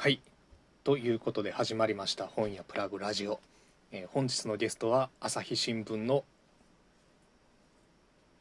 [0.00, 0.20] はい
[0.84, 3.40] ということで始まりました本屋プラグラジオ、
[3.90, 6.22] えー本日のゲストは朝日新聞の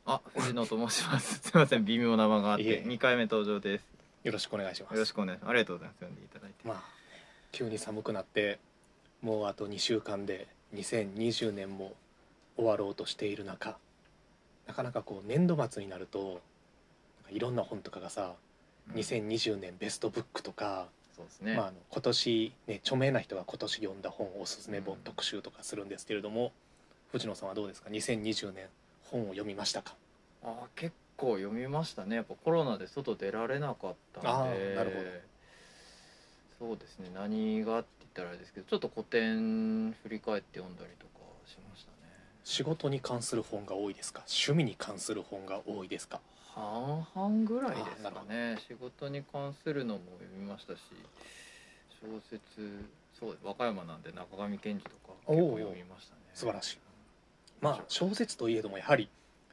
[0.05, 1.39] あ、藤野と申します。
[1.49, 3.85] すみません、微妙な間があっいえて、二回目登場です。
[4.23, 5.49] よろしくお願いしますよろしくお願いします。
[5.49, 5.97] ありがとうございます。
[6.01, 6.55] 読んでいただいて。
[6.63, 6.83] まあ
[7.51, 8.59] 急に寒くなって
[9.23, 11.95] もうあと2週間で2020年も
[12.55, 13.79] 終わろうとしている中
[14.67, 18.35] なかなかこう年度末になるとなんかいろんな本とかがさ
[18.89, 20.87] うん2020年ベストブックとか、
[21.17, 21.55] そうですね。
[21.55, 26.51] まあ、あの今年、ね、著名な人が今年読んだ本おすすめ本うん特集とかするんですけれども、
[27.11, 28.67] 藤野さんはどうですか？2020年
[29.11, 29.95] 本を読みましたか？
[30.43, 32.17] あ、結構読みましたね。
[32.17, 34.57] やっぱコロナで外出られなかったあんで。
[34.59, 34.97] ーなるほ
[36.63, 37.09] どそうですね。
[37.13, 41.11] 何がって言ったらあれですけど、ちょっと古典振り返って読んだりとか
[41.45, 41.97] しましたね。
[42.43, 44.23] 仕事に関する本が多いですか？
[44.27, 46.19] 趣味に関する本が多いですか？
[46.57, 48.57] 半々ぐらいですかね。
[48.67, 50.79] 仕事に関するのも読みましたし、
[52.01, 52.83] 小説、
[53.19, 56.21] そう和歌山なんで中上健二とか結構読みましたね。
[56.33, 56.77] 素晴らしい。
[57.61, 59.09] まあ小説といえどもやはり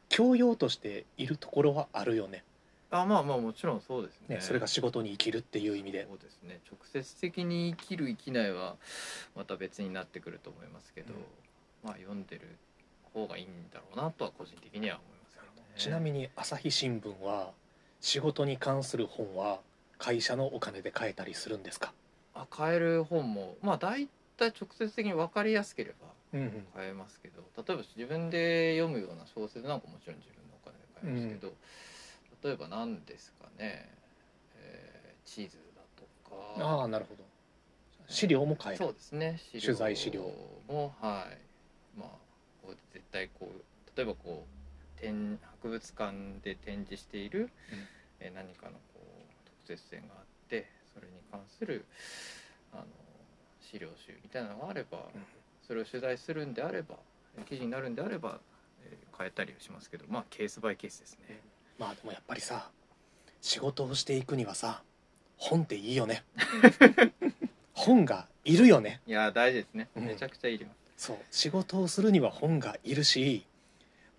[0.09, 2.43] 教養としているところはあるよね。
[2.91, 4.37] あまあまあもちろんそうですね。
[4.37, 6.07] ねそれが仕事に生きるっていう意味で。
[6.09, 6.61] そうですね。
[6.71, 8.77] 直接的に生きる生きないは
[9.37, 11.21] また別になってくると思いますけど、うん。
[11.85, 12.43] まあ読んでる
[13.13, 15.14] 方がいいんだろうなとは個人的には思います
[15.77, 17.51] ちなみに朝日新聞は
[18.01, 19.61] 仕事に関する本は
[19.99, 21.93] 会社のお金で買えたりするんですか？
[22.35, 26.65] あ買える本もまあ大体直接的に分かりやすければうんうん。
[26.75, 31.53] 買えますけど例えば自分で読むような小説なんかもちろん自分のお金で買えますけど、
[32.49, 33.89] 例えば何ですかね、
[34.57, 36.65] えー地図だとか。
[36.65, 37.25] ああなるほど。
[38.09, 38.85] 資料も買える。
[38.85, 39.41] そうですね。
[39.53, 40.31] 取材資料。
[40.69, 41.99] もはい。
[41.99, 42.09] まあ
[42.63, 44.54] こう絶対こう例えばこう
[45.05, 47.51] 展博物館で展示している、
[48.21, 49.01] えー何かのこう
[49.67, 51.85] 特設展があってそれに関する
[52.73, 52.85] あの
[53.61, 55.23] 資料集みたいなのがあれば、うん。
[55.67, 56.97] それを取材するんであれば
[57.49, 58.39] 記事になるんであれば、
[58.83, 61.41] えー変えたりはしますけどまあケースバイケースですね。
[61.79, 62.71] まあでもやっぱりさ
[63.41, 64.83] 仕事をしていくにはさ
[65.37, 66.25] 本っていいよね。
[67.75, 69.01] 本がいるよね。
[69.07, 70.05] いや大事ですね、うん。
[70.07, 71.07] めちゃくちゃいります。
[71.07, 71.19] そう。
[71.31, 73.47] 仕事をするには本がいるし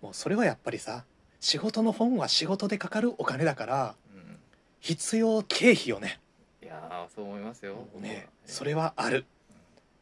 [0.02, 1.04] もうそれはやっぱりさ
[1.40, 4.36] 仕事の本は仕事でかかるお金だからうん。
[4.80, 6.20] 必要経費よね。
[6.62, 7.76] いやーそう思いますよ。
[7.98, 9.24] ねそれはある。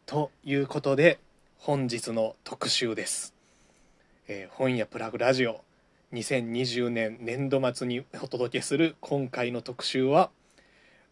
[0.06, 1.18] ということで
[1.58, 3.34] 本日の特集です、
[4.28, 5.62] えー本屋プラグラジオ。
[6.12, 10.30] 2020年年度末にお届けする今回の特集は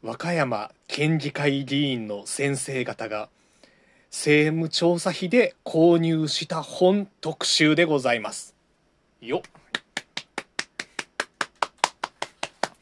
[0.00, 3.28] 和歌山県議会議員の先生方が
[4.10, 8.51] 政務調査費で購入した本特集でございます
[9.22, 9.40] よっ。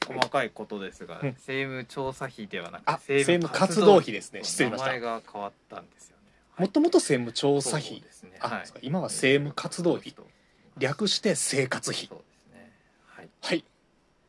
[0.08, 1.28] 細かいことですが、うん。
[1.28, 4.12] 政務調査費ではなくあ政務活動費。
[4.12, 4.42] ですね。
[4.42, 4.86] 失礼しました。
[4.86, 6.22] 名前が変わったんですよね。
[6.56, 8.00] もともと政務調査費。
[8.00, 8.38] ですね。
[8.40, 8.64] あはい。
[8.80, 10.14] 今は政務活動費。
[10.78, 12.06] 略して生活費。
[12.06, 12.72] そうですね。
[13.06, 13.28] はい。
[13.42, 13.64] はい。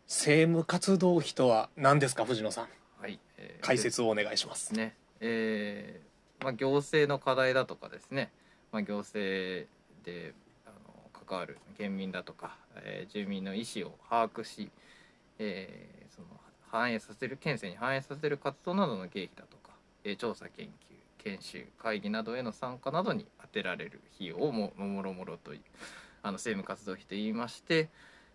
[0.08, 2.68] 政務活動費とは何ですか藤野さん？
[3.02, 3.20] はい。
[3.38, 4.96] えー解説をお願いしまですすね。
[5.22, 8.32] えーまあ行政の課題だとかですね。
[8.72, 9.68] まあ行政
[10.04, 10.34] で
[11.32, 14.70] 関わる県民だとか、えー住民の意思を把握し、
[15.40, 16.28] えーその
[16.70, 19.72] 反映させる県政に反映させる活動などの経費だとか、
[20.04, 20.70] えー調査研究
[21.24, 25.62] 研修会議などへの参加などに充てられる費用をももろもろとい
[26.24, 27.90] あの政務活動費と言いまして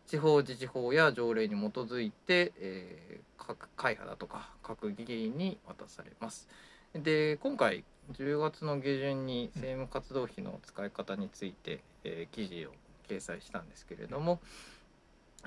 [0.07, 6.49] 地方自治法や条例に基づいて、えー各会派だとか各議員に渡されます。
[6.95, 12.71] で今回10月の下旬に政務活動費の使い方について、えー記事を
[13.09, 14.41] 掲載したんですけれども、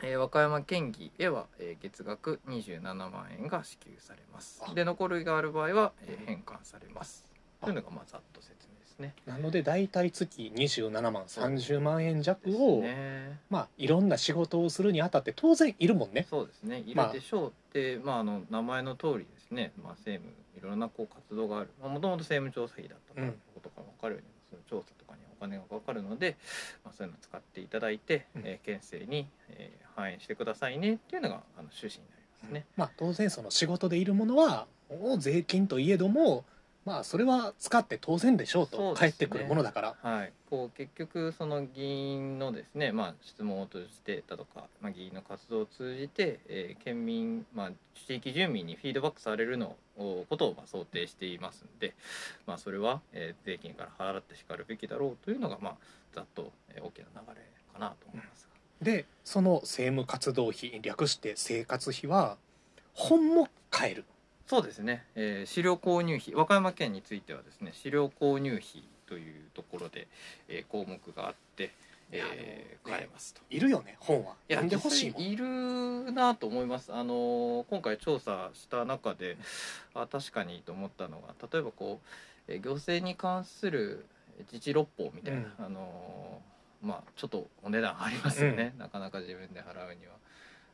[0.01, 4.61] えー和歌山県議へは、えー月額27万円が支給されます。
[4.65, 4.73] あ。
[4.73, 7.25] で残りがある場合は、えー返還されます。
[7.61, 7.65] あ。
[7.65, 9.13] というのがまあざっと説明ですね。
[9.25, 13.39] なので大体月27万30万円弱を、ね。
[13.49, 16.25] まあいろんな仕事をするにあたって当然いるもんね。
[16.29, 16.83] そうですね。
[16.85, 17.13] いまあ。
[17.13, 21.69] るでしょうって、まあ、あの名前の通りですね、まあ、政務いろんなこう活動がある。
[21.81, 25.08] もともと政務調査費だったとうんいうことが分かるように、その調査とか
[25.39, 26.37] 金がかかるので、
[26.83, 32.65] まあ、そういうのを使っていただいて、うんえー県政に、えー反映してくださいねっていうのがあの趣旨になりますね。
[32.77, 36.45] まあ当然その仕事でいるものはお税金といえども
[36.85, 39.95] まあそれは使って当然でしょうと返ってくるものだから。
[40.01, 47.71] はい、こう結局その議員のですね、まあ、質問を通じてだとか、まあ、議員の活動を通じて、えー県民、まあ、
[48.07, 51.93] 地域住民にフィードバックされるのをことをまあ想定していますので、
[52.47, 55.75] まあ、それは、えー税金から払ってしかるべきだろうというのが、まあ、
[56.13, 57.41] ざっと、えー大きな流れ
[57.73, 58.49] かなと思いますが。
[58.81, 62.37] でその政務活動費略して生活費は
[62.93, 64.05] 本も買える
[64.49, 70.07] そうですね、えー、資料購入費和歌山県についてはですね資料購入費というところで、
[70.47, 71.71] えー、項目があって、
[72.11, 73.41] えー、買えますと。
[73.51, 74.33] いるよね本は。
[74.49, 79.37] いやでほしいいるなと思います、あのー今回調査した中で
[79.93, 81.99] あ確かにと思ったのが例えばこ
[82.47, 84.07] う、えー行政に関する
[84.51, 90.13] 自治六法みたいな、あのーまあちょっとお値段ありますよね、なかなか自分で払うには。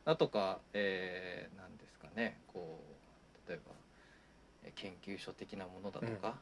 [0.06, 2.95] だとか、えー、なんですかねこう
[3.48, 3.72] 例えば
[4.64, 6.16] えー研究所的なものだとか、うん。
[6.16, 6.34] あの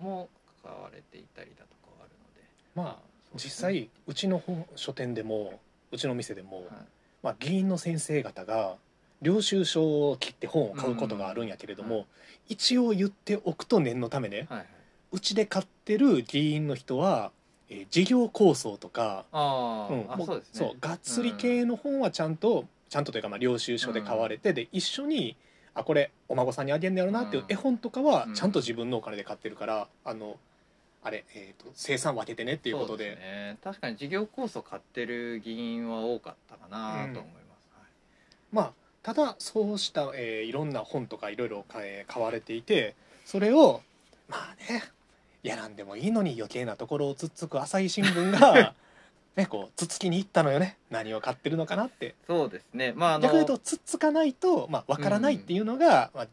[0.00, 0.28] ーも
[0.62, 2.46] 買われていたりだとかはあるので。
[2.74, 3.02] まあ
[3.34, 3.50] 実ね。
[3.50, 5.60] 際うちの本書店でも
[5.90, 6.66] うちの店でも、はい。
[7.22, 8.76] まあ、議員の先生方が
[9.22, 12.00] 領収書を切って本を買うことがあるんやけれども、うん。
[12.02, 12.06] は
[12.48, 14.66] 一応言っておくと念のためねはいはい。
[15.12, 17.32] うちで買ってる議員の人は、
[17.68, 20.16] えー事業構想とかああ
[20.52, 25.36] そうがっつり系の本はちゃんと、ちゃんとというかまあ領収書で買われて、で一緒に
[25.76, 27.52] あこれお孫さんにあげんだよなっていううん。
[27.52, 28.34] 絵本とかはうん。
[28.34, 30.38] ちゃんと自分のお金で買ってるから、あの
[31.04, 33.10] あれ、えー、と生産分けてねっていうことで。
[33.10, 37.86] ね、確かに事業構想買ってる議員は多かったかなと思います、はい。
[38.52, 43.82] まあただそうした、えーいろんな本とかいろいろ買われていてそれを
[44.28, 44.82] まあね
[45.44, 48.74] やらんでもいいのに余計なところをつっつく朝日新聞が
[49.36, 50.78] ねこうつつきに行ったのよね。
[50.90, 52.14] 何を買ってるのかなって。
[52.26, 52.92] そうですね。
[52.96, 56.26] まああの逆に言うとつっつかないとまあわからないっていうのが、まあ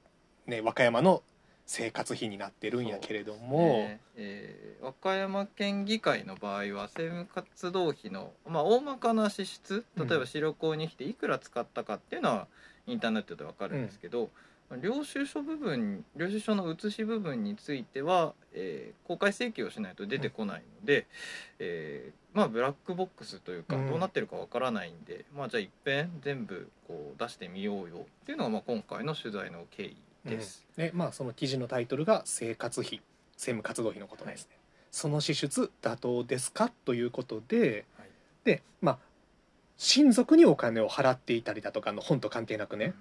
[0.48, 1.22] ね、和歌山の
[1.66, 12.48] 生活費になってるんやけれども、ねえー和歌山県議会の場合は政務活動費の、まあ、大まかな支出例えば資料購入費でいくら使ったかっていうのは
[12.86, 14.30] インターネットでわかるんですけど、
[14.82, 21.08] 領収書部分領収書の写し部分については、えー公開請求をしないと出てこないので、
[21.60, 23.88] えーまあブラックボックスというかうん。
[23.88, 29.96] どうなってるかわからないんで、まあじゃあいっぺん全部こう出してみようよっていうのがまあ今回の取材の経緯
[30.26, 30.66] です。
[30.76, 33.02] でまあその記事のタイトルが「生活費
[33.34, 34.58] 政務活動費のことですね」
[34.92, 38.08] その支出妥当ですか?」ということではい。
[38.44, 39.00] でまあ
[39.78, 42.94] 親族にお金を払っていたりだとかの本と関係なくね、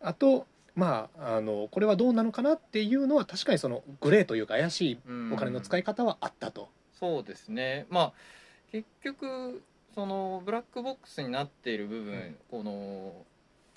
[0.00, 6.68] あとまああのこれはどうなのかなっていうのは確かにそのグレーというか怪しいうんお金の使い方はあったと。
[6.92, 7.86] そうですね。
[7.90, 8.12] まあ
[8.72, 9.62] 結局
[9.94, 12.36] そのブラックボックスになっている部分、うん。
[12.50, 13.12] この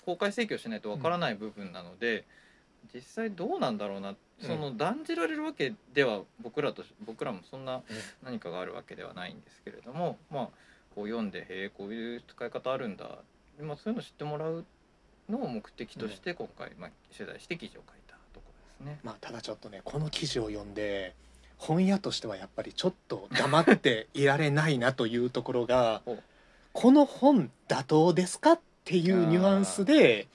[0.04, 2.24] 公開請求しないとわからない部分なので、
[2.94, 7.82] 実際どうなんだろうなその断じられるわけでは僕らとし僕らもそんな
[8.24, 10.48] 何かがあるわけではないんですけれどもまあ
[10.94, 13.18] こう読んでへえこういう使い方あるんだ、
[13.60, 14.64] まあ、そういうの知ってもらう
[15.28, 18.42] のを目的として今回、まあ、取材して記事を書いたとこ
[18.80, 19.00] ろですね。
[19.04, 21.14] まあ、ただちょっとねこの記事を読んで
[21.60, 26.00] 本屋としてはやっぱりちょっと黙っていられないなというところが
[26.72, 30.26] この本妥当ですかっていうニュアンスで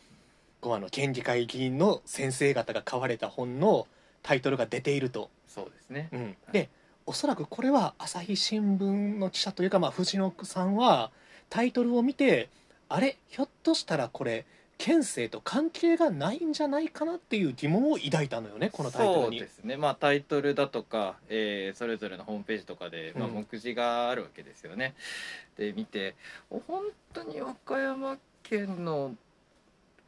[0.61, 3.87] こうあの県議会議員の先生方が買われた本の
[4.21, 5.31] タイトルが出ていると。
[5.47, 6.09] そうですね。
[6.11, 6.69] うん、で
[7.07, 11.11] おそらくこれは朝日新聞の記者というか、まあ、藤野さんは
[11.49, 12.49] タイトルを見て
[12.87, 13.17] あれ？
[13.29, 14.45] ひょっとしたらこれ
[14.77, 19.39] 県政と関係がないんじゃないかなっていう疑問を抱いたのよねこのタイトルに。
[19.39, 19.53] そうで。
[19.53, 19.77] すね。
[19.77, 24.93] まあタイトルだとか、えーそれぞれのホームページとかで、まあ、うん目次があるわけですよね。
[25.57, 26.15] で見て
[26.49, 26.83] お本
[27.13, 29.15] 当に和歌山県の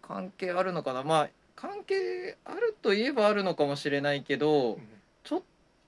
[0.01, 1.03] 関係あるのかな？
[1.03, 4.81] まあ関係あるといえばあるのかもしれないけど、うん。
[5.23, 5.41] ちょっ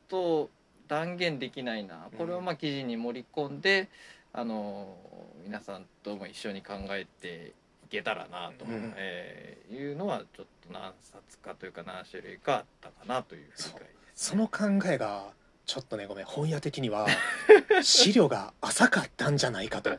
[0.07, 0.49] と
[0.87, 2.07] 断言できないな。
[2.17, 3.87] これはまあ記事に盛り込んで、
[4.33, 4.95] あの
[5.43, 7.51] 皆さんとも一緒に考えてい
[7.89, 8.93] けたらなと、うん。
[8.95, 15.25] えーいうのはちょっと何冊かというか何種類かあったかなという振り返りです、その考えが
[15.67, 17.05] ちょっとねごめん本屋的には
[17.83, 19.91] 資料が浅かったんじゃないかと。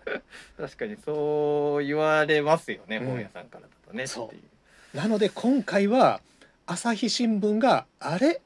[0.56, 3.06] 確かにそう言われますよね、うん。
[3.06, 4.32] 本屋さんからだとねそ
[4.92, 4.96] う。
[4.96, 6.20] なので今回は
[6.66, 8.42] 朝日新聞があれ？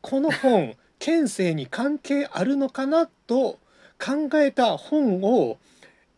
[0.00, 3.58] この本県政に関係あるのかなと
[3.98, 5.58] 考えた本を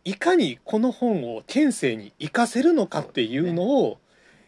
[0.03, 3.99] いかにこの本を県政に活かせるのかっていうのを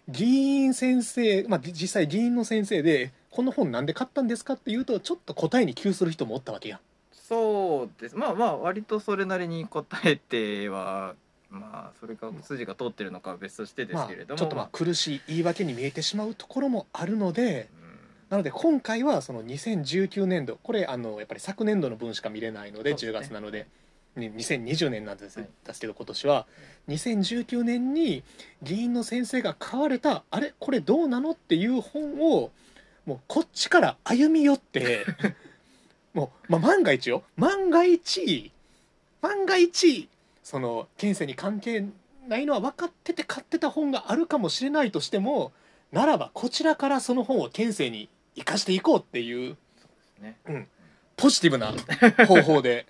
[0.09, 6.77] 議員先生、まあ、実際議員の先生でこの本なんで買ったんですかっていうとちょっと答えに窮する人もおったわけや。
[6.77, 6.79] ん。
[7.11, 8.15] そうです。
[8.15, 11.15] まあまあ割とそれなりに答えては
[11.49, 17.99] まあそれが筋が通ってるのかは別としてですまあ、けれども、ちょっとまあ苦しい言い訳に見えてしまうところもあるのでうん。
[18.29, 23.19] なので今回はその2019年度これあのやっぱり昨年度の分しか見れないので10ね。
[23.21, 23.67] 月なので、
[24.15, 25.49] ね、2020年なんです,、はい。
[25.65, 26.45] ですけど今年は。
[26.87, 28.23] 2019年に
[28.61, 31.31] 議員の先生が買われたあれこれどうなの？
[31.31, 32.51] っていう本を
[33.05, 35.05] もうこっちから歩み寄って
[36.13, 37.23] もう、まあ、万が一よ。
[37.37, 38.51] 万が一
[39.21, 40.09] 万が一
[40.43, 41.85] その県政に関係
[42.27, 45.51] ないのは分かってて買ってた本があるかもしれないとしても
[45.91, 49.57] ならばこちらからその本を県政に生かしていこうっていう
[50.19, 50.37] ね。
[51.15, 51.73] ポジティブな
[52.25, 52.87] 方法で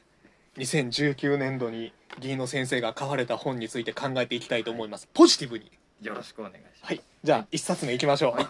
[0.58, 5.10] 2019年度に議員の先生が書かれた本について考えていきたいと思います。
[5.14, 5.72] ポジティブに。
[6.02, 6.86] よろしくお願いします。
[6.86, 7.02] はい。
[7.24, 8.48] じゃあ一冊目いきましょう、はい。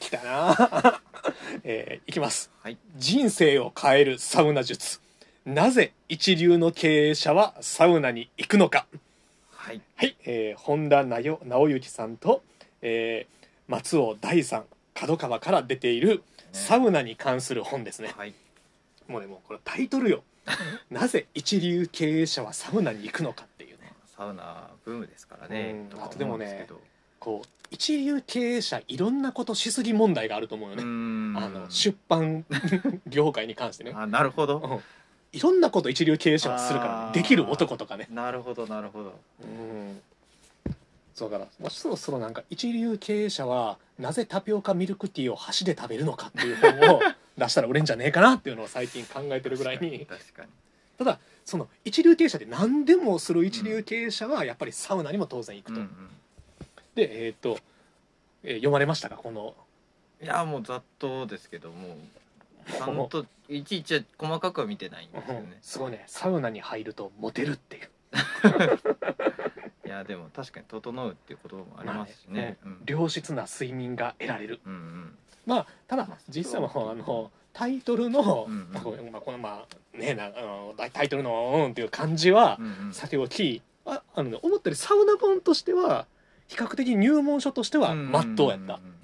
[0.00, 1.00] 来たな。
[1.64, 2.50] えーいきます。
[2.60, 2.76] はい。
[2.96, 5.00] 人生を変えるサウナ術。
[5.46, 8.86] なぜ一流の経営者はサウナに行くのか。
[9.50, 9.80] はい。
[9.96, 12.42] はい、えー本田なよ直之さんと、
[12.82, 13.38] えー
[13.68, 14.64] 松尾大さん
[14.94, 18.12] 角川から出ているサウナに関する本ですね。
[18.16, 18.34] はい。
[19.06, 20.22] もうねもうこれタイトルよ
[20.90, 23.92] なぜ一流経営者はサウナに行くのかっていうね。
[24.06, 26.02] サウナブームですからねうん。
[26.02, 26.66] あとでもね
[27.20, 31.36] こう一流経営者いろんなことしすぎ問題があると思うようね、ん。
[31.36, 32.44] あの出版
[33.06, 33.92] 業界に関してね。
[33.94, 34.58] あなるほど。
[34.58, 34.80] うん。
[35.32, 38.08] いろんなこと一流経営者はするから、できる男とかね。
[38.10, 39.20] なるほどなるほど。
[39.42, 40.00] うん。
[41.18, 47.00] そうだからもうそろそろなんか一流経営者はなぜタピオカミルクティーを箸で食べるのかっていう本を
[47.38, 50.04] 出したら売れんじゃねえかなっていうのを最近考えてるぐらいに。
[50.06, 50.48] 確かに
[50.98, 56.10] ただその一流経営者で何でもする一流経営者はやっぱりサウナにも当然行くと、うんうん。
[56.96, 57.58] でえっ、と、
[58.42, 59.16] えー読まれましたか？
[59.16, 59.54] この。
[60.20, 61.96] いやもうざっとですけども
[62.66, 65.58] ちゃんといちいち細かくは見てないんですよね。
[65.62, 66.02] すごいね。
[66.08, 67.88] サウナに入るとモテるっていう。
[69.86, 72.58] いやでも確かに整うっていうこともありますしね。
[72.62, 72.80] まあね。
[72.86, 74.60] 良質な睡眠が得られる。
[74.66, 78.72] うんうんまあただまあ実際はあのタイトルの、うんうん。
[78.72, 78.80] ま
[79.18, 82.92] あこのまあねなあのタイトルの「うん」っていう感じはうんうん。
[82.92, 86.06] さておきああの、ね、思ったよりサウナ本としては
[86.46, 88.94] 比較的入門書としてはまっとうやった、んんん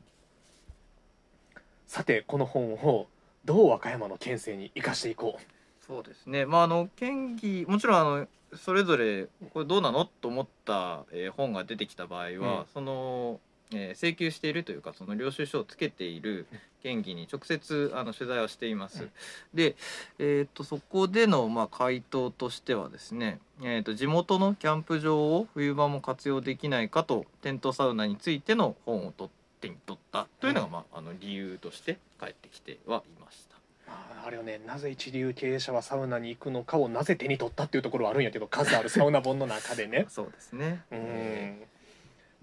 [1.87, 3.07] さてこの本を
[3.45, 5.39] どう和歌山の県政に生かしていこ
[5.87, 6.47] そうですね。
[6.47, 10.05] まああの県議もちろんあのそれぞれこれどうなの？
[10.05, 12.67] と思った、えー本が出てきた場合は、うん。
[12.73, 13.41] その、
[13.73, 16.47] えー請求しているというかその領収書をつけている
[16.83, 19.05] 県議に直接あの取材をしています。
[19.05, 19.11] うん
[19.55, 19.77] で、
[20.19, 29.31] えー、とそこでの、まあ、回答としてはですね、えー、と地元のキャンプ場を冬場も活用できないかとテントサウナについての本をと
[29.61, 33.57] 手に取ったというのが、うんまあ、あの理由として返ってきてはいました。
[33.87, 40.83] あ、あれよねなぜ一流経営者はサウナに行くのかをなぜ手に取ったっていうところはあるんやけど数あるサウナ本の中でね そうですね。
[40.91, 41.74] うえん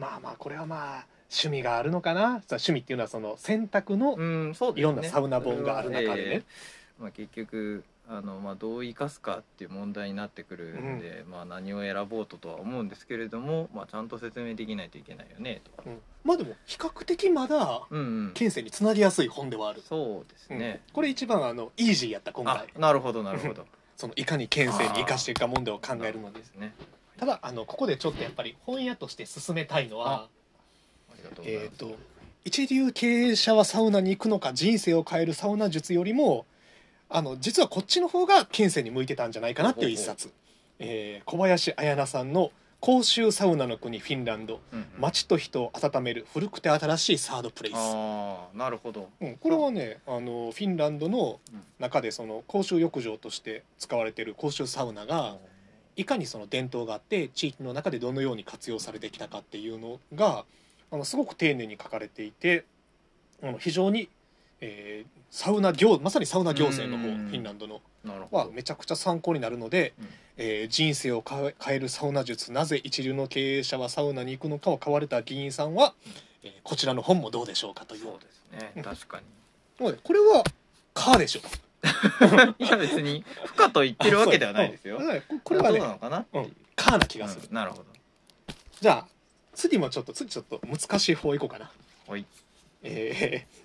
[0.01, 2.41] まあまあこれはまあ趣味があるのかな？
[2.49, 4.17] 趣味っていうのはその選択の。
[4.75, 6.15] いろんなサウナ本がある中でね。
[6.15, 6.37] それはえ。
[6.39, 6.43] ー
[7.01, 15.83] まあ、結局あの、まあ、どう生かすかっていう問題になってくるんで、まあ、何を選ぼうととは思うんですけれども、まあ、ちゃんと説明できないといけないよねと。
[15.85, 15.99] うん。
[16.23, 20.81] まあでも比較的まだうんうん、県政につなぎやすい本ではある、そうですね。
[20.87, 20.93] うん。
[20.93, 23.65] これ一番あのイージーやった今あ回なるほどなるほど。
[23.95, 26.73] そのいかに県政に生かしていくか問題を考えるのでですね。
[27.21, 30.27] ただあのここでちょっとやっぱり本屋として進めたいのは。
[31.43, 31.95] えっ、と
[32.45, 36.47] 一流経営者はサウナに行くのか人生を変えるサウナ術よりも
[37.09, 40.33] あの実はこっちの方が県政に向いてたんじゃないかなっていう一冊、
[40.79, 42.51] えー小林彩菜さんの
[42.81, 44.59] 「公衆サウナの国フィンランド。
[44.73, 44.87] うんうん。
[44.97, 49.09] 街と人を温める古くて新しいサードプレイス」ああなるほど。
[49.21, 51.61] うん、これはねあのフィンランドのうん。
[51.77, 55.37] 中でその公衆浴場として使われている公衆サウナが
[56.01, 60.43] いかにその伝統があって地域の中でどのように活用されてきたかっていうのが
[60.91, 62.65] あのすごく丁寧に書かれていて
[63.41, 64.09] あの非常に、
[64.59, 67.79] えーサウナ行まさにサウナ行政の方うんフィンランドの。
[68.31, 75.93] はめちゃくちゃ参考になるので、うんえー人生を変えるサウナ術なぜ一流の経営者はサウナに行くのかを買われた議員さんは、
[76.43, 78.83] えーこちらの本もどうでしょうかというそうですね。
[78.83, 79.23] 確かに。
[79.79, 80.43] なのでこれは
[80.93, 81.41] 「か」でしょ
[82.59, 84.97] いや別に不可と言ってるわけではないですよ。
[84.97, 86.25] ううんこれはねどうなのかな？
[86.33, 86.39] う。
[86.39, 87.85] うん「か」な気がする、うんなるほど。
[88.79, 89.07] じゃあ
[89.53, 91.71] 次もちょっと次ちょっと難しい方いこうかな
[92.07, 92.25] はい。
[92.83, 93.61] えー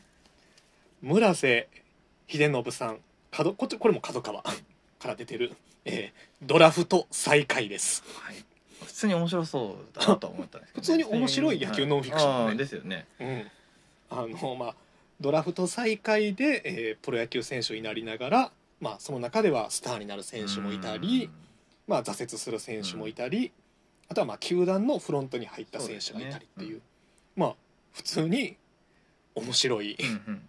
[1.02, 1.68] 村瀬
[2.26, 4.52] 秀信さん角こっちこれも角川か
[5.04, 5.52] ら出てる、
[5.85, 8.37] えードラフト再開ですはい。
[8.85, 13.06] 普通に面白そうだなとは思ったんですけど、普通に面白い野球ノンフィクションだねですよね。
[13.20, 13.50] うん
[14.08, 14.75] あのまあ
[15.20, 21.30] ドラフト再開で、えープロ野球選手になりながら、まあ、その中ではスターになる選手もいたり、
[21.87, 23.52] まあ、挫折する選手もいたり、
[24.08, 26.68] あとはまあ球団のフロントに入った選手がいたりっていう。
[26.68, 26.80] そうですね
[27.37, 27.54] まあ
[27.92, 28.56] 普通に
[29.35, 30.42] 面白いうんうん。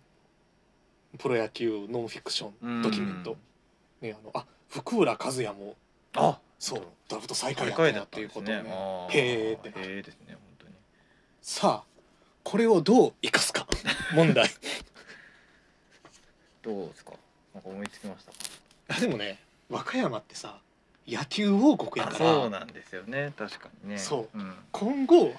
[1.17, 2.79] プロ野球ノンフィクショうん。
[2.79, 3.37] ンドキュメント、
[4.01, 5.75] ね、あのあ福浦和也も
[6.15, 8.63] あそうドラフト再開再やった開だっっていうことをね。
[9.11, 9.69] へーって。
[9.69, 10.73] へーですね本当に。
[11.41, 11.96] さあ
[12.49, 13.67] これをどう生かすか。
[14.15, 14.49] 問題。
[16.63, 17.11] どうですか？
[17.53, 18.31] なんか思いつきました。
[18.31, 18.37] か。
[18.87, 19.37] あでもね
[19.69, 20.57] 和歌山ってさ
[21.05, 22.25] 野球王国やあから。
[22.33, 23.33] そうなんですよね。
[23.37, 23.97] 確かにね。
[23.97, 24.37] そう。
[24.37, 24.55] うん。
[24.71, 25.35] 今後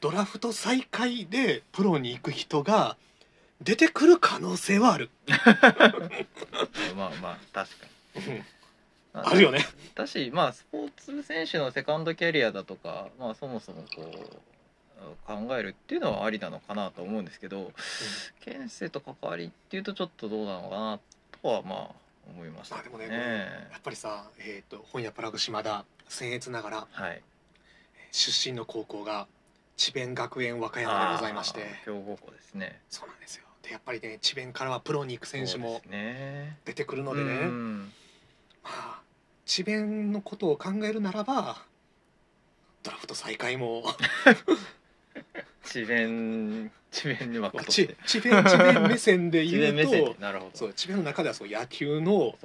[0.00, 2.96] ドラフト再開でプロに行く人が
[3.60, 5.10] 出てくる可能性はある、
[6.94, 7.86] まあまあ確か
[8.30, 8.44] に。
[9.12, 9.66] あるよね。
[9.96, 14.53] だしまあスポーツ選手のセカンドキャリアだとかまあそもそもこう
[15.26, 17.72] 考えるっていうのはありなのかなと思うんですけど
[18.40, 20.98] 県政と関わりっていうとちょっとどうなのかな
[21.42, 21.90] とはまあ
[22.30, 23.06] 思いましたまあでもね、
[23.70, 27.22] やっぱりさ、えー、と本屋プラグ島田僭越ながらはい。
[28.12, 29.26] 出身の高校が
[29.76, 31.64] 智弁学園和歌山でございまして。
[31.84, 32.80] 強豪校ですね。
[32.88, 33.44] そうなんですよ。
[33.62, 35.82] でやっぱりね智弁からはプロに行く選手も
[36.64, 37.30] 出てくるのでね。
[37.32, 37.92] うん。
[38.62, 39.00] まあ
[39.46, 41.64] 智弁のことを考えるならば
[42.84, 43.82] ドラフト再開も
[45.74, 50.50] 智弁智弁に任ちせて智弁智弁目線で智言うとでなるほど。
[50.54, 52.36] そう智弁の中ではそう野球の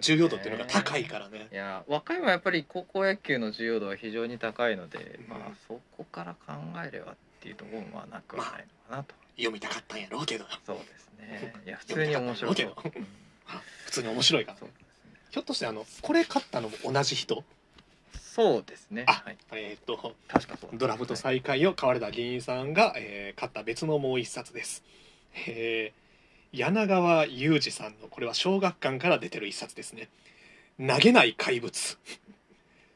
[0.00, 1.48] 重要度っていうのが高いからね。
[1.50, 5.28] いや和歌山はやっぱり高校野球の重要度は非常に高いので、うん。
[5.28, 6.52] まあそこから考
[6.86, 11.54] えればっていうところもまあなくはないのかなと、読みたかったんやろうけどそうですね。
[11.66, 13.06] いや普通に面白そう、読みたかったうん。
[13.86, 14.58] 普通に面白いかね
[15.30, 17.42] ひょっとしてあのこれ勝ったのも同じ人？
[18.38, 19.04] そうですね。
[19.08, 19.96] あはい、えっ、と
[20.28, 24.84] 確かそうドラフトはい再開を川田議員さんが、えー買った別のもう一冊です、
[25.48, 30.08] えー柳川裕二さんのこれは小学館から出てる一冊ですね。
[30.78, 31.98] 投げない怪物。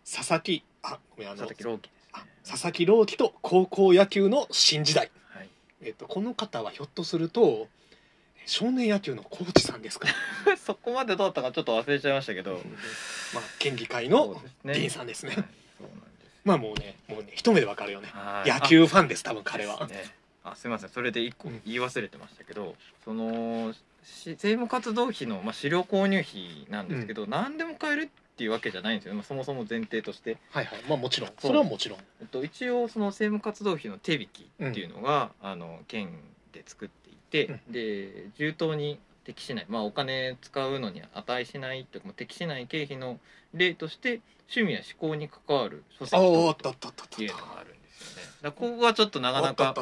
[0.09, 2.31] 佐々木あごめんあの佐々木朗希でね。
[2.49, 5.49] 佐々木朗希と高校野球の新時代、はい。
[5.83, 7.67] えっとこの方はひょっとすると
[8.47, 10.09] 少年野球のコーチさんですか、
[10.65, 12.61] そこまでどうだったかちょっと忘れちゃいましたけど。
[13.35, 14.75] まあ、県議会のそうですね。
[14.75, 15.35] 議員さんですね。
[15.35, 15.45] はい
[15.79, 16.41] そうなんです。
[16.45, 18.09] まあもうねもうね一目でわかるよね。
[18.13, 18.49] はい。
[18.49, 19.89] 野球ファンです多分彼は、
[20.45, 20.91] あすみません。
[20.91, 21.61] それで一個うん。
[21.65, 23.73] 言い忘れてましたけど、その
[24.05, 30.83] し政務活動費の、まあ、資料購入費なんですけど、何でも買えるっていうわけじゃないんですよ、まあ、そもそも前提として、はいはい。
[30.89, 31.31] まあもちろん。
[31.39, 31.99] それはもちろん。
[32.21, 36.19] えっと、一応その政務活動費の手引きっていうのが、あの県
[36.53, 36.89] で作っ
[37.33, 43.19] てで充当に適しない、まあ、お金使うのに値しないというかまあ適しない経費の
[43.55, 44.21] 例として
[44.55, 48.29] 趣味や思考に関わる書籍というのがあるんですよね。
[48.43, 49.75] だここがちょっとなかなか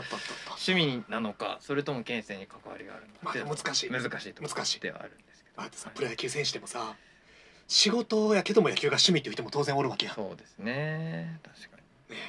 [0.49, 3.91] 趣味なのかそれとも県政に関わりがあるのかまあ難しい。
[3.91, 5.63] 難しいところ難しいではあるんですけど。
[5.63, 6.95] あってさプロ野球選手でもさ
[7.67, 10.13] 仕事やけども野球が趣味っていう人も当然おるわけや。
[10.13, 11.41] んそうですね。
[11.43, 11.77] 確か
[12.11, 12.17] に。
[12.17, 12.23] ね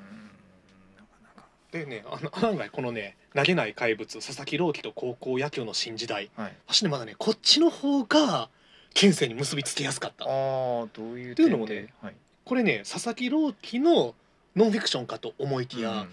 [0.00, 0.96] うん。
[0.96, 1.48] なかなか。
[1.70, 6.30] でねあの案外このね投げない怪物佐々木朗希と高校野球の新時代。
[6.36, 6.56] はい。
[6.66, 8.48] 私ねまだねこっちの方が
[8.92, 10.24] 県政に結びつけやすかった。
[10.24, 12.14] ああどういうっていうのもねはい。
[12.44, 14.14] これね佐々木朗希の
[14.56, 16.08] ノンフィクションかと思いきや、うん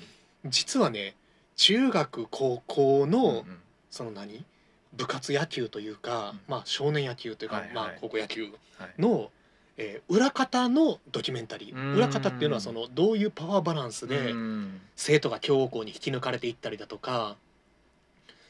[0.49, 1.15] 実はね
[1.55, 3.43] 中学高校の、うんうん。
[3.89, 4.45] その何？
[4.93, 6.39] 部活野球というか、うん。
[6.47, 7.75] まあ少年野球というか、はいはい。
[7.75, 9.01] まあ高校野球はい。
[9.01, 9.31] の、
[9.77, 11.93] えー裏方のドキュメンタリうん。
[11.93, 14.81] ー裏方っていうのはそのどういうパワーバランスでうん。
[14.95, 17.35] 生徒が強豪校に引き抜かれていったりだとか。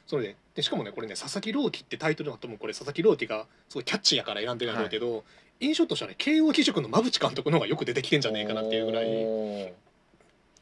[0.06, 5.26] それででしかもねこれね佐々木朗希ってタイトルだともこれ佐々木朗希がすごいキャッチーやから選んでるんだけど、
[5.60, 9.74] 印象としてはね慶応義塾の馬淵監督の方がよく出てきてんじゃねえかなっていうぐらい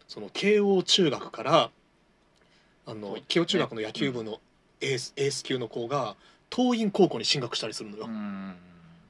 [0.08, 1.70] その慶応中学から
[2.88, 4.40] あの、慶応中学の野球部の
[4.82, 6.16] エース,、エース級の子が
[6.50, 8.06] 桐蔭高校に進学したりするのよ。
[8.06, 8.56] うん。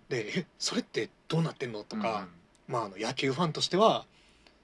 [0.09, 1.83] でえそれってどうなってんの？
[1.83, 2.27] とか、
[2.67, 2.73] うん。
[2.73, 4.05] まあ、あの野球ファンとしては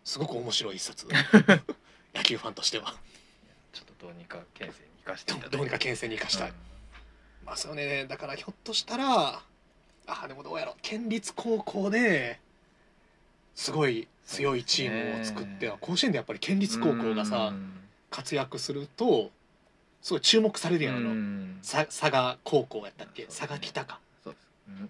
[0.04, 1.08] すごく面白い一冊。
[2.14, 2.96] 野球ファンとしては。
[3.74, 6.56] ちょっとどうにか県政に生かしてどどうにか県政に生かしたい、うん。
[7.46, 8.06] まあそうね。
[8.06, 9.42] だからひょっとしたら
[10.08, 12.40] あでもどうやろう県立高校で
[13.56, 17.78] すごい強いチームを作っては、甲子園でやっぱり県立高校がさ、うん。
[18.10, 19.32] 活躍すると
[20.02, 21.60] すごい注目されるやんあの、うん。
[21.62, 23.24] さ佐賀高校やったっけ？
[23.26, 24.00] 佐賀北か。
[24.24, 24.48] そうです。
[24.68, 24.90] うん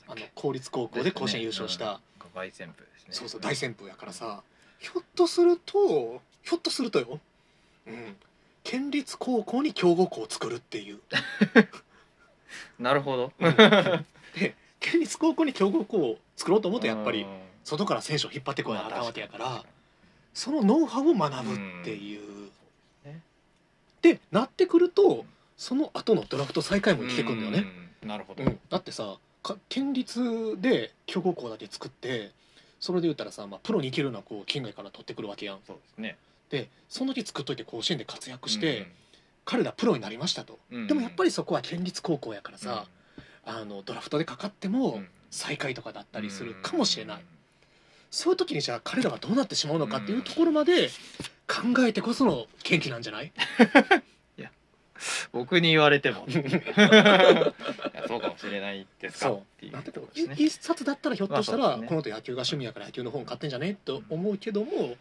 [0.00, 2.00] 佐賀どこだあのっけ公立高校で甲子園優勝した、うん。
[2.34, 3.08] 大旋風ですね。
[3.10, 4.42] そうそう大旋風やからさ。
[4.78, 7.18] ひょっとするとひょっとするとよ、
[7.86, 8.16] うん、
[8.62, 11.00] 県立高校に強豪校を作るっていう。
[12.78, 13.32] なるほど。
[14.34, 17.46] で県立高校に強豪校を作ろうと思うとやっぱりうん。
[17.64, 19.64] 外から選手を引っ張ってこなあかんわけやから
[20.32, 22.20] そのノウハウを学ぶっていう、
[23.04, 23.22] うんね。
[24.02, 25.24] でなってくると
[25.56, 27.66] その後のドラフト再開も生きてくるんだよね、
[28.02, 28.08] うん。
[28.08, 28.44] なるほど。
[28.44, 29.18] うん、だってさか
[29.68, 32.30] 県立で強豪校だけ作って
[32.80, 35.58] それで言ったらさ、まあ、プロに行けるのはこう県外から取ってくるわけやん。
[35.66, 36.16] そうですね。
[36.50, 38.86] でその時作っといて甲子園で活躍して、うん
[39.48, 42.86] 彼らプロになりましたと、うんでもやっぱりそこは県立高校やからさ、
[43.44, 45.08] あのドラフトでかかってもうん。
[45.30, 47.22] 最下位とかだったりするかもしれない、うん
[48.10, 50.88] そういう時にじゃあ彼らがどうなってしまうのかっていうところまで
[51.48, 53.32] 考えてこその元気なんじゃない？
[55.32, 56.26] 僕に言われても。
[58.06, 59.26] そうかもしれないですか。
[59.26, 59.38] そう。
[59.38, 60.28] っていう。
[60.28, 60.34] ね。
[60.38, 61.86] 一冊だったらひょっとしたら、まあね。
[61.86, 64.96] この人野球が趣味やから野球の本買ってんじゃねと思うけども、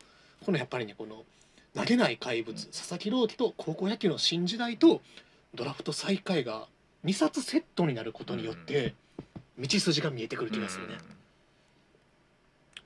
[0.45, 1.23] このやっぱりねこの
[1.75, 5.01] 投げない怪物、佐々木朗希と高校野球の新時代と
[5.53, 6.67] ドラフト最下位が
[7.03, 8.95] 2冊セットになることによって、
[9.57, 10.95] 道筋が見えてくる気がするね。
[10.95, 10.99] うん。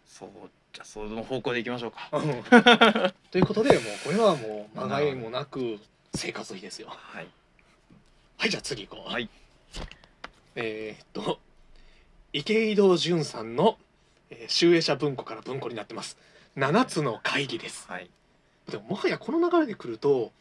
[0.06, 0.30] そう
[0.74, 2.10] じゃあその方向でいきましょうか。
[2.13, 2.43] うん。
[3.32, 5.80] ということでもうこれはもうまがいもなく
[6.15, 6.88] 生活費ですよ。
[6.89, 7.28] はい。
[8.38, 9.30] はいじゃあ次行こう、はい。
[10.56, 11.39] えーっと
[12.32, 13.78] 池井戸潤さんの
[14.30, 16.17] えー集英社文庫から文庫になってます。
[16.58, 17.86] 7つの会議です。
[17.88, 18.10] はい。
[18.69, 20.32] でももはやこの流れでくると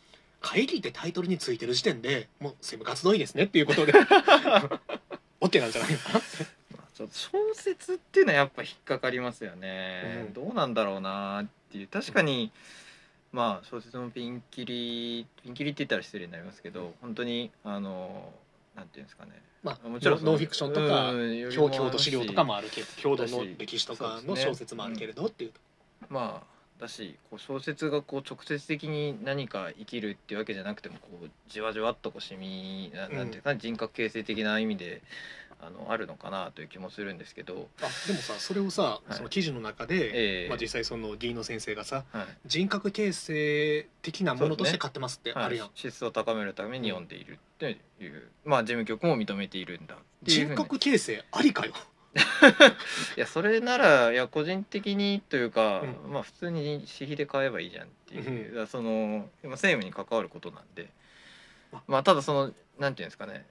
[0.41, 3.93] 会議ってタイトルについてる時点でもう政務活動費ですねっていうことで
[5.41, 6.21] OK なんじゃないかな。
[6.77, 10.33] まあちょっと小説っていうのはやっぱ引っかかりますよね、うん。
[10.35, 11.89] どうなんだろうなっていう。
[11.89, 12.51] 確かに
[13.33, 18.33] まあ小説もピンキリピンキリって言ったら失礼になりますけど本当にあの
[18.75, 19.33] なんていうんですかね。
[19.63, 25.53] まあもちろんノンフィクションとかうん郷郷土資料とかもあるけど郷土の歴史とかの小説もあるけれどっていう
[26.09, 35.03] まあだしこう小説がこう直接的に何か生きるっていうわけじゃなくてもこうじわじわっとこう染みななんていうか、人格形成的な意味で
[35.61, 39.15] あのあるのかなという気もするんですけど、あでもさそれをさ、い。
[39.15, 40.49] その記事の中で、ええ。
[40.49, 42.27] まあ、実際その議員の先生がさはい。
[42.47, 45.51] 人格形成的なものとして買ってますってあはい。
[45.51, 51.73] るやん、質を高めるために読んでいるっていう、まあ事務局も認めているんだ人格形成ありかよ。
[53.17, 58.67] いやそれならいや個人的にというか、うまあ普通に私費で買えばいいじゃんっていう、うん。
[58.67, 60.89] そのまあ政務に関わることなんで。
[61.73, 61.83] あ。
[61.87, 63.45] まあただそのなんていうんですかね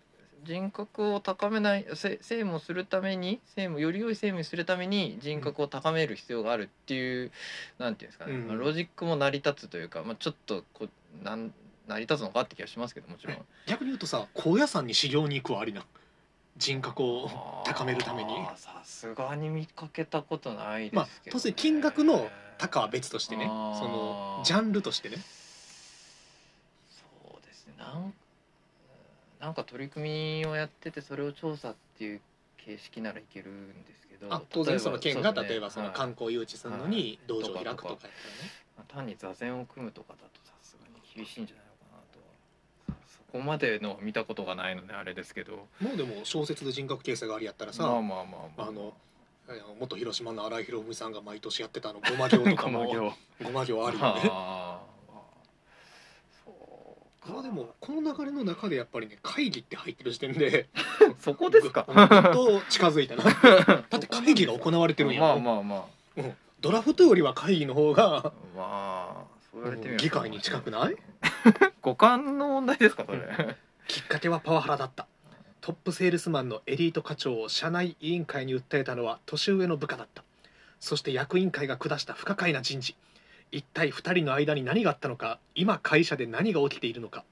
[0.43, 7.31] 人格を高めないせ政務をするために政務より良い政務にするために人格を高める必要があるっていう、
[7.79, 8.47] なんていうんですかね、うん。
[8.47, 11.53] まあ、ロジックも成り立つというか、まあ、ちょっとこうなん
[11.87, 13.37] 成り立つのかって気がしますけどもちろん。
[13.65, 15.85] 逆に言うとさ高野山に修行に行くはありな。
[16.57, 17.29] 人格を
[17.65, 18.33] 高めるために。
[18.55, 23.45] さすがに見かけたことないまあですけど、当然金額の高は別としてね。
[23.45, 25.17] そのジャンルとしてね。
[26.89, 27.03] そ
[27.37, 27.73] うですね。
[27.77, 28.13] なん
[29.39, 32.21] なんか取り組みをやっててそれを調査っていう
[32.57, 35.95] 形式ならいけるんですけどあ当然その県が例えばそのはい。
[35.95, 38.09] 観光誘致するのに道場を開くとかやったらね。
[38.77, 42.19] まあ単に座禅を組むとかだとさすがに厳しいんじゃないのかなと
[42.91, 42.97] は。
[43.07, 45.67] そこまでのは見たことがないのであれですけど。
[45.79, 48.25] もうでも小説で人格形成がありやったらさ、まあまあまあ
[48.57, 48.71] まああ。
[48.71, 48.93] の
[49.79, 53.13] 元広島の新井博文さんが毎年やってたあのごま行とかも 行。
[53.41, 54.21] ごま行あるよね
[57.29, 60.67] まあでもこの流れの中でやっぱりね会議って入ってる時点で
[61.19, 61.83] そこですか？
[62.33, 63.23] と近づいたな
[63.89, 65.85] だって会議が行われてるんやまあろまあま
[66.17, 66.35] うん。
[66.61, 69.15] ドラフトよりは会議の方があまあ
[69.51, 70.95] そう言われて議会に近くない
[71.81, 73.19] 五感の問題ですかそれ、
[73.87, 75.07] きっかけはパワハラだった。
[75.61, 80.23] トップセールスマンのエリート課長を社内委員会に訴えたのは年上の部下だった。
[80.79, 82.95] そして役員会が下した不可解な人事
[83.51, 87.23] 一体2人の間に何があったのか今会社で何が起きているのか。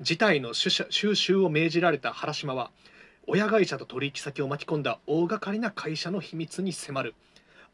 [0.00, 2.70] 事態の収集を命じられた原島は
[3.26, 7.14] 親会社と取引先を巻き込んだ大掛かりな会社の秘密に迫る。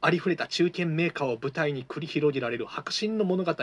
[0.00, 3.54] ありふれた中堅メーカーを舞台に繰り広げられる迫真の物語。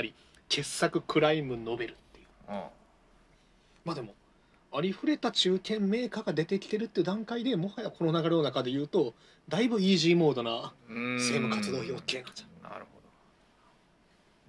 [0.50, 2.28] 傑作クライムノベルっていう。
[2.48, 2.69] あ
[3.84, 4.13] まあでも
[4.74, 9.13] ありふれた中堅メーカーが出てきてるっていう段階でもはやこの流れの中で言うと
[9.48, 12.55] だいぶイージーモードな政政務活動費 OK なんじゃん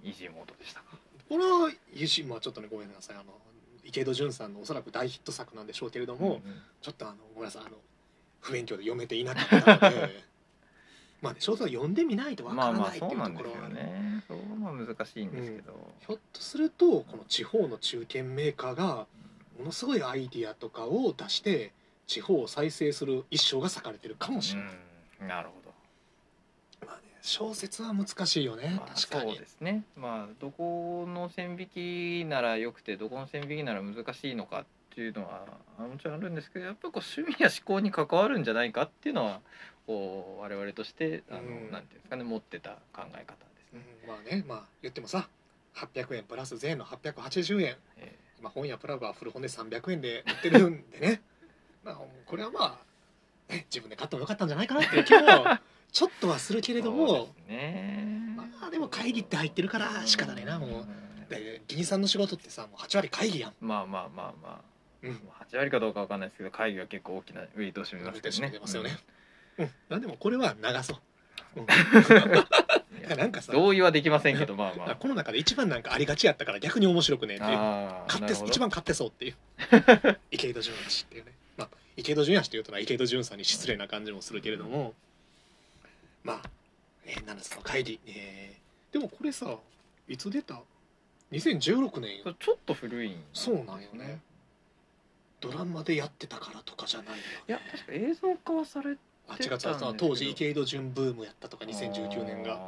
[0.07, 0.79] イージーモードでした。
[0.81, 3.15] かこれはイージーまあちょっとねごめんなさい。
[3.15, 3.25] あの
[3.83, 6.41] 池井戸潤さんのおそらく大ヒット作なんでしょうけれども、んん。
[6.81, 7.63] ちょっとあのごめんなさい。
[7.65, 7.77] あの
[8.39, 10.23] 不勉強で読めていなかったので
[11.21, 13.75] まあね小説は読んでみないとわまあまあからないっていそううなんですよところはね。
[13.75, 19.07] ねそういうのは難しいんですけど、ひょっとするとこの地方の中堅メーカーが
[19.57, 21.73] ものすごいアイディアとかを出して
[22.05, 24.73] 地方を再生する一生が割かれてるかもしれない、
[25.21, 25.27] うん。
[25.27, 25.56] なるほど。
[25.56, 25.56] まあね、
[27.27, 29.31] 小説は難しいよね、まあ、確かに。
[29.33, 29.83] そうですね。
[29.97, 35.45] まあどこの線引きならよくてどこの線引きなら難しいのかっていうのは
[35.77, 39.41] あもちろんあるんですけどやっぱりこう趣味や思考に関わるんじゃないかっていうのは
[39.85, 41.71] こう我々としてあの、うん。
[41.71, 43.79] なんていうんですかね持ってた考え方ですうん。
[43.79, 43.85] ね。
[44.07, 45.27] まあねまあ言ってもさ
[45.75, 47.75] 800円プラス税の880円。
[47.97, 51.21] え今本屋プラグは古本で300円で売ってるんでね。
[51.83, 52.79] まあこれはま
[53.49, 55.19] あ、ね、自分で買ってもよかったんじゃないかなっていう気も
[55.91, 58.35] ちょっとはするけえれどもね。
[58.35, 60.69] まあでも会議って入ってるから仕方ないなもう。
[60.69, 64.61] んで議員さんの仕事ってさもう8割会議やん、まあまあまあまあ。
[65.03, 65.21] うん、
[65.51, 68.49] 8割かどうかわかんないですけど会議は結構大きなウェイトを占めますけどね。
[68.51, 68.97] 出ますよね、
[69.59, 70.95] うん、なんでもこれは流そ
[71.55, 71.65] う、うん。
[73.17, 74.95] なんかさ同意はできませんけどまあまあ。
[74.95, 77.51] この中で一番なんかありがちやったから逆に面白くねっていう。
[77.51, 79.35] あー買って一番買ってそうっていう。
[80.31, 84.93] 池井戸潤やしっていうね、まあ、池井戸潤やしっていうとな池井戸潤さんに失礼な感じもするけれども
[86.27, 86.41] まあ、
[87.05, 89.57] えー、7つの会議、えーでもこれさ
[90.07, 90.61] いつ出た
[91.31, 92.33] ？2016年よ。
[92.39, 94.21] ちょっと古いんですそうなんよね。
[95.41, 99.93] ドラマでやってたからとかじゃないよいや確か映像化はされてあ違う違う。
[99.97, 102.53] 当時池井戸潤ブームやったとか2019年が。
[102.55, 102.59] あ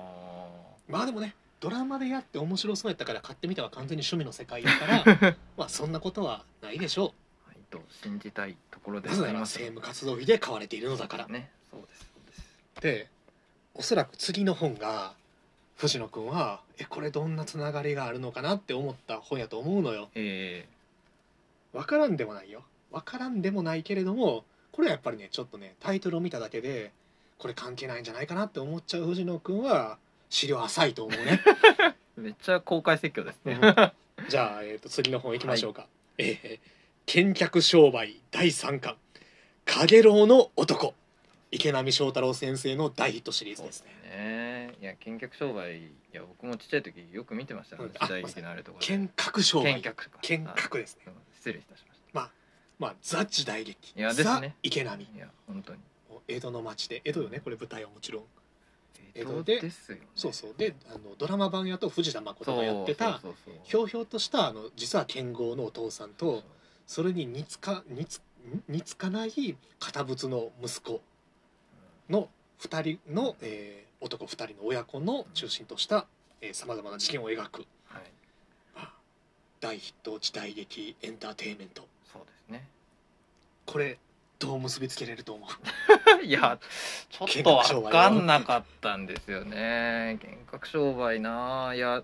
[0.88, 9.56] まあでもねドラマでやって面白そうやったから買ってみたは完全に趣味の世界やから まあそんなことはないでしょーはいと信じたいところでございます。
[9.58, 11.28] 政務活動費で買われているのだから。
[11.28, 12.82] ねそうですそうです。
[12.82, 13.19] で
[13.74, 15.14] おそらく次の本が
[15.78, 20.10] 藤野君はえこれどんなつながりがあるのかなって思った本やと思うのよ。
[20.16, 20.68] え
[21.74, 22.64] 分からんでもないよ。
[22.92, 26.92] 分からんでもないけれどもこれはやっぱりねちょっとねタイトルを見ただけで
[27.38, 29.98] これ関係ないんじゃないかなって思っちゃう藤野君は
[30.30, 31.42] 資料浅いと思うね。
[31.46, 33.60] ー めっちゃ公開説教ですね。
[34.28, 36.80] じゃあ、えー、と次の本いきましょうか、えー
[37.12, 38.96] 見客商売第3巻
[39.66, 40.94] 「かげろうの男」
[41.52, 44.78] 池波正太郎先生の大ヒットシリーズですでねすね。
[44.82, 51.12] いや見客商売いや僕もちっちゃい時よく見てましたようん時代劇のあるところで見学商売見客か見学ですね。
[51.36, 52.30] 失礼いたしまし
[52.78, 55.06] まあザ時代劇いやですザね池波。
[55.06, 55.80] たいや本当に。
[56.28, 58.24] 江戸の町で江戸よねこれ舞台はもちろん。
[59.16, 59.72] 江戸でね。
[60.16, 60.54] そうそう。
[60.56, 63.20] であのドラマ版やと藤田誠がやってた
[63.64, 66.44] ひょうひょうとしたあの実は剣豪のお父さんと
[66.86, 68.64] それに似つか似つん？
[68.70, 71.02] 似つかない堅物の息子
[72.10, 72.30] の
[72.62, 76.06] 2人の、えー男2人の親子の中心とした
[76.54, 78.04] さまざまな事件を描く、はい。
[78.74, 78.94] まあ、
[79.60, 81.86] 大ヒット時代劇エンターテインメント。
[82.14, 82.66] そうですね。
[83.66, 83.98] これ
[84.40, 85.46] どう結びつけれると思
[86.22, 86.24] う？
[86.24, 86.58] いや
[87.10, 90.18] ちょっと分かんなかったんですよね。
[90.24, 92.02] 幻覚商売ないや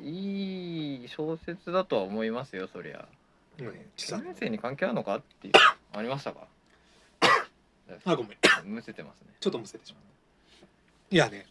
[0.00, 3.06] いい小説だとは思いますよそりゃ。
[3.60, 4.20] うん実は。
[4.22, 5.52] 先生に関係あるのかっていう
[5.92, 6.48] ありましたか？
[8.04, 8.38] あごめん。
[8.64, 9.32] むせてますね。
[9.40, 11.46] ちょっとむせてしまういやね。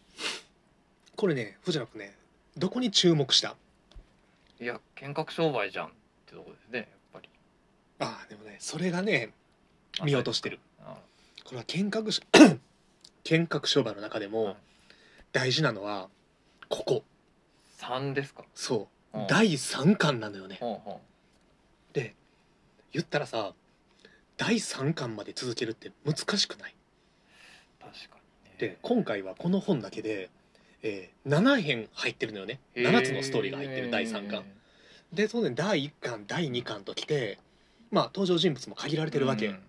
[1.16, 2.14] これね藤野君ね
[2.56, 3.56] どこに注目した？
[4.60, 5.90] いや幻覚商売じゃんっ
[6.26, 7.28] てとこですねやっぱり。
[8.00, 9.32] ああでもねそれがね
[10.04, 10.60] 見落としてる。
[10.84, 10.96] あ
[11.44, 12.22] これは見学し
[13.24, 14.32] 見学商売の中ではい。
[14.32, 14.56] も
[15.32, 16.08] 大事なのは
[16.68, 17.04] ここ。
[17.78, 18.44] 3ですか。
[18.54, 19.18] そう。
[19.18, 19.26] うん。
[19.26, 20.56] 第3巻なのよね。
[20.60, 21.00] ほうほ
[21.92, 22.14] で
[22.92, 23.52] 言ったらさ
[24.40, 26.72] 第3巻まで続けるって難しくない？
[26.72, 28.56] う確かにね。
[28.58, 30.30] で今回はこの本だけで、
[30.82, 32.58] えー7編入ってるのよね。
[32.74, 34.44] 7つのストーリーが入ってる第3巻。
[35.12, 37.38] で当然第1巻第2巻ときて
[37.90, 39.48] まあ登場人物も限られてるわけ。
[39.48, 39.60] うん。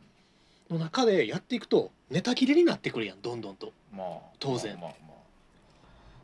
[0.69, 3.73] の中でやっていくとネタ切れになってくるやんどんどんと。
[3.93, 4.79] まあ当然。
[4.79, 5.11] まあま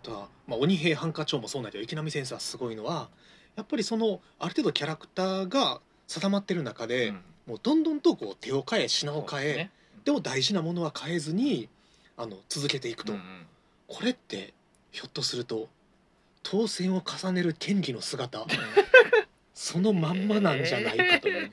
[0.04, 3.10] だからまあ、鬼平犯科帳もそうなんだけど池波先生はすごいのは
[3.58, 9.70] やっぱりそのある程度キャラクターが定まってる中あで、うんもうどんどんとこう手を変え品を変えで,、そう
[10.06, 11.70] でも大事なものは変えずに
[12.18, 13.46] あの続けていくと、うんうん。
[13.88, 14.54] これって
[14.92, 15.70] ひょっとすると
[16.44, 18.46] 当選を重ねる権利の姿。
[19.54, 21.52] そのまんまなんじゃないかという、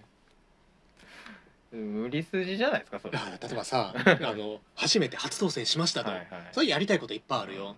[1.72, 3.18] 無理筋じゃないですかそれ。
[3.18, 3.18] 例
[3.50, 6.48] えばさ あの初めて初当選しましたと、はいはい。
[6.52, 7.76] それやりたいこといっぱいあるよ、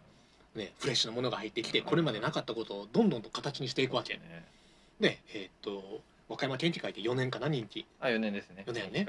[0.57, 4.15] ね、フレッシュなものが入ってきてこれまでなかったことをどんどんと形にしていくわけ。
[4.15, 4.45] ね。
[4.99, 8.65] でえーっと和歌山県議会って4年かな任期あ4年ですね。
[8.67, 9.07] 四年ね。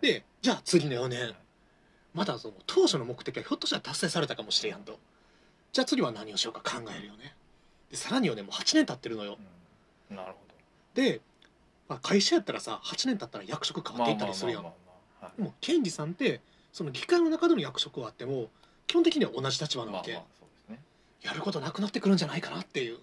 [0.00, 1.20] ででじゃあ次の4年。
[1.22, 1.36] はい。
[2.14, 4.98] まだその当初の目的はひょっとしたら達成されたかもしれやんと。
[5.72, 7.34] じゃあ次は何をしようか考えるよね。
[7.90, 9.38] でさらに4年もう8年経ってるのよ。
[10.10, 10.16] うん。
[10.16, 10.38] なるほ
[10.94, 11.20] で、
[11.88, 14.62] まあ、会社やったらさ8年経ったら役職変どわっていったりするやん。
[15.36, 16.40] でも検事さんって
[16.72, 18.50] その議会の中での役職はあっても
[18.86, 20.80] 基本的には同じ立場なわけ、はいまあまあね。
[21.22, 22.98] やることなくなってくるんじゃないかなっていう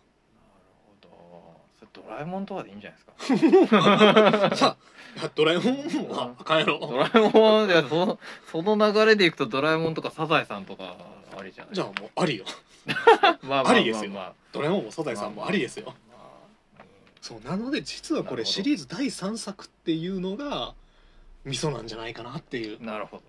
[1.95, 4.51] ドラえもんとかでいいんじゃないですか？
[4.55, 4.77] さ
[5.23, 5.75] あドラえもん
[6.09, 8.19] はあかんやろドラえもんいやその
[8.51, 10.95] その流れでいくとドラえもんとかサザエさんとか
[11.37, 11.75] ありじゃない？
[11.75, 12.45] じゃあもうありよ。
[12.85, 13.69] まあまあまあまあ。
[13.69, 14.11] ありですよ。
[14.51, 15.85] ドラえもんもサザエさんもありですよ。
[15.87, 15.95] まあ
[16.77, 16.83] まあ。
[17.21, 20.73] そうなので実はこれシリーズ第3作っていうのが
[21.43, 22.77] ミソなんじゃないかなっていう。
[22.79, 23.23] うんなるほど。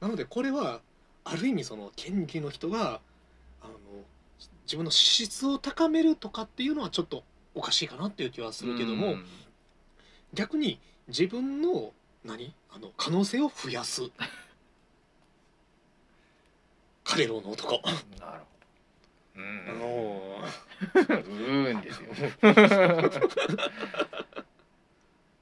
[0.00, 0.80] なのでこれは
[1.24, 3.00] ある意味その権利の人が
[3.62, 3.72] あの
[4.64, 7.22] 自分の資質を高めるとかっていうのはちょっと
[7.54, 9.24] おかしいかなっていう気はするけども、うん。
[10.34, 11.92] 逆に自分の
[12.24, 12.54] 何？
[12.74, 14.02] あの可能性を増やす。
[17.04, 17.80] カレの男。
[18.20, 18.40] なる
[19.34, 19.42] ほど。
[19.42, 19.66] うん。
[19.78, 20.38] の
[20.94, 22.08] うーんですよ。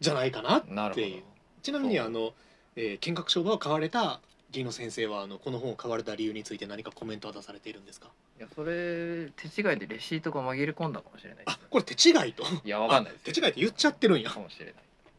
[0.01, 1.07] じゃないかなっなるほど。
[1.07, 1.23] ていう
[1.62, 2.33] ちなみにあの、
[2.77, 4.20] えー見学商売を買われた
[4.53, 8.09] 議員の先生はあのこの本を買われた理由について何かコメントは出されているんですか？
[8.39, 11.39] いやそれ手違いでレシートが紛れ込んだかもしれない。
[11.47, 12.43] あこれ手違いと？
[12.65, 14.31] いやわかんないですあ手違いって言っちゃってるんや。
[14.31, 14.75] かもしれない、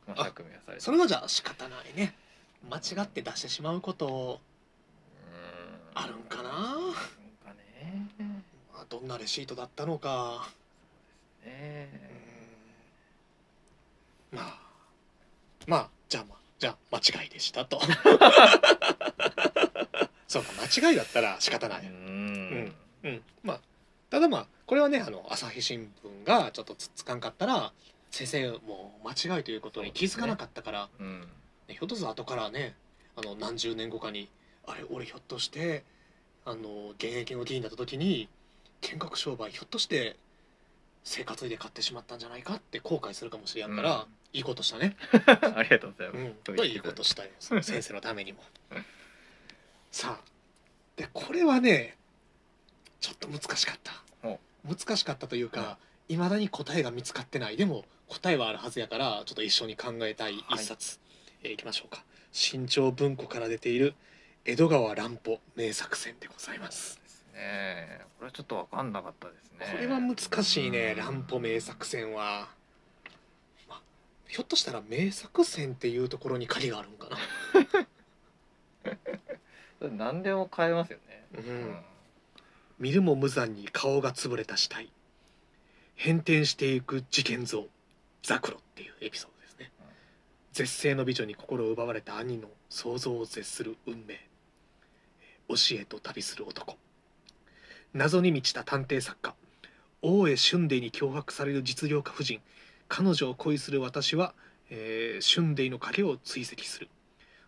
[0.07, 2.13] まああ、釈明はされてそれはじゃあ仕方ないね。
[2.69, 4.39] 間違って出してしまうこと
[5.95, 6.03] うーん。
[6.03, 8.07] あるんかな、なんかね。
[8.73, 10.47] まあ、どんなレシートだったのか。
[11.45, 11.89] ね。
[14.31, 14.59] まあ。
[15.67, 17.79] まあじゃあまあじゃあ間違いでしたと
[20.31, 22.73] そうか間違いだったら仕方ない、うん。
[23.03, 23.21] うん。
[23.43, 23.59] まあ
[24.09, 25.91] ただまあこれはねあの朝日新
[26.23, 27.73] 聞がちょっとつっつかんかったら
[28.11, 31.19] 先生もう間違いということに気づかなかったから、うん。
[31.67, 32.75] ねひょっとすると後からね
[33.17, 34.29] あの何十年後かに
[34.65, 35.83] あれ俺ひょっとして
[36.45, 38.29] あの現役の議員だった時に
[38.79, 40.15] 見学商売ひょっとして
[41.03, 44.05] 生活費で買ってしまったんじゃないかって後悔するかもしれんから、うん。
[44.33, 46.13] いいことしたね、 ありがとうございま
[46.45, 48.41] す、うん、いいことしたよ先生のためにも
[49.91, 50.31] さあ
[50.95, 51.97] でこれはね
[52.99, 53.91] ちょっと難しかった。
[54.27, 54.39] お。
[54.67, 55.77] 難しかったというか
[56.07, 57.57] いまだに答えが見つかってない。
[57.57, 60.99] でも答えはあるはずやからちょっと一緒に考えたい一冊、
[61.43, 62.03] えーいきましょうか。
[62.31, 63.95] 新潮文庫から出ている
[64.45, 66.99] 江戸川乱歩名作選でございます。
[67.03, 68.01] ですね。
[68.19, 69.67] これはちょっと分かんなかったですね。
[69.71, 70.97] これは難しいねうん。
[70.97, 72.49] 乱歩名作選は、
[73.67, 73.81] まあ、
[74.27, 77.17] ひょっとしたら名作選っていうところに鍵があるんかな
[79.89, 81.25] 何でも変えますよね。
[81.37, 81.75] うん。
[82.79, 84.91] 見るも無残に顔が潰れた死体。
[85.95, 87.65] 変転していく事件像。
[88.23, 89.85] ザクロっていうエピソードですね、うん。
[90.53, 94.19] 絶世の美女に心を奪われた兄の想像を絶する運命。
[95.47, 96.77] 教えと旅する男。
[97.93, 99.35] 謎に満ちた探偵作家。
[100.01, 102.41] 大江俊デイに脅迫される実業家夫人。
[102.87, 104.33] 彼女を恋する私は、
[104.69, 106.89] えー、俊デイの影を追跡する。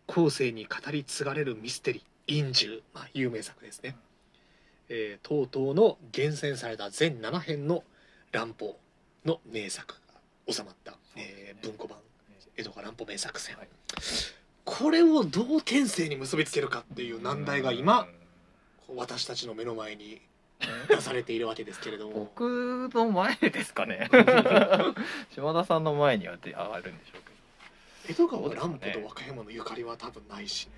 [0.08, 3.96] 後世に語り継がれるミステリー陰獣、まあ、有名作ですね、
[4.90, 7.84] えー、とうとうの厳選された全7編の
[8.32, 8.78] 乱歩
[9.26, 9.96] の名作
[10.48, 11.98] が収まった、えー文庫版
[12.58, 13.68] 江戸川乱歩名作選、はい。
[14.66, 18.08] これをどう天性に結びつけるかっていう難題が今
[18.96, 20.22] 私たちの目の前に
[20.88, 22.32] 出されているわけですけれども。
[22.36, 24.10] 僕の前ですかね？
[25.34, 27.34] 島田さんの前にはで上がるんでしょうけど。
[28.10, 30.68] 江戸川乱歩と和歌山のゆかりは多分ないし。
[30.68, 30.74] ね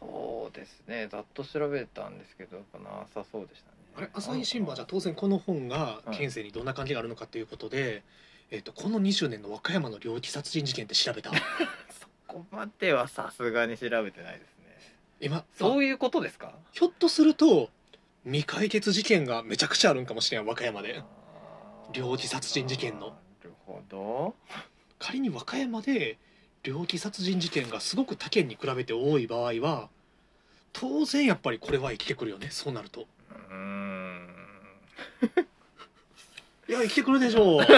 [0.00, 1.08] そうですね。
[1.10, 3.76] ざっと調べたんですけどやっぱなさそうでしたね。
[3.96, 4.08] あれ？
[4.14, 8.02] 朝日新聞はじゃあ当然この本が県政にどんな関係があるのかということで、
[8.50, 11.30] えっとこの20年の和歌山の猟奇殺人事件って調べた？
[12.00, 14.78] そこまではさすがに調べてないですね。
[15.20, 15.44] 今？
[15.58, 16.54] そういうことですか？
[16.72, 17.70] ひょっとすると
[18.24, 21.02] 未解決事件がめちゃくちゃあるんかもしれん和歌山で。
[21.92, 23.08] 猟奇殺人事件の。
[23.08, 24.34] なるほど。
[24.98, 26.18] 仮に和歌山で
[26.68, 29.88] 猟奇殺人事件がすごく他県に比べて多い場合は
[30.74, 32.48] 当然やっぱりこれは生きてくるよね。
[32.50, 33.06] そうなると。
[33.50, 34.28] うーん。
[36.68, 37.64] いや生きてくるでしょう。
[37.64, 37.76] そう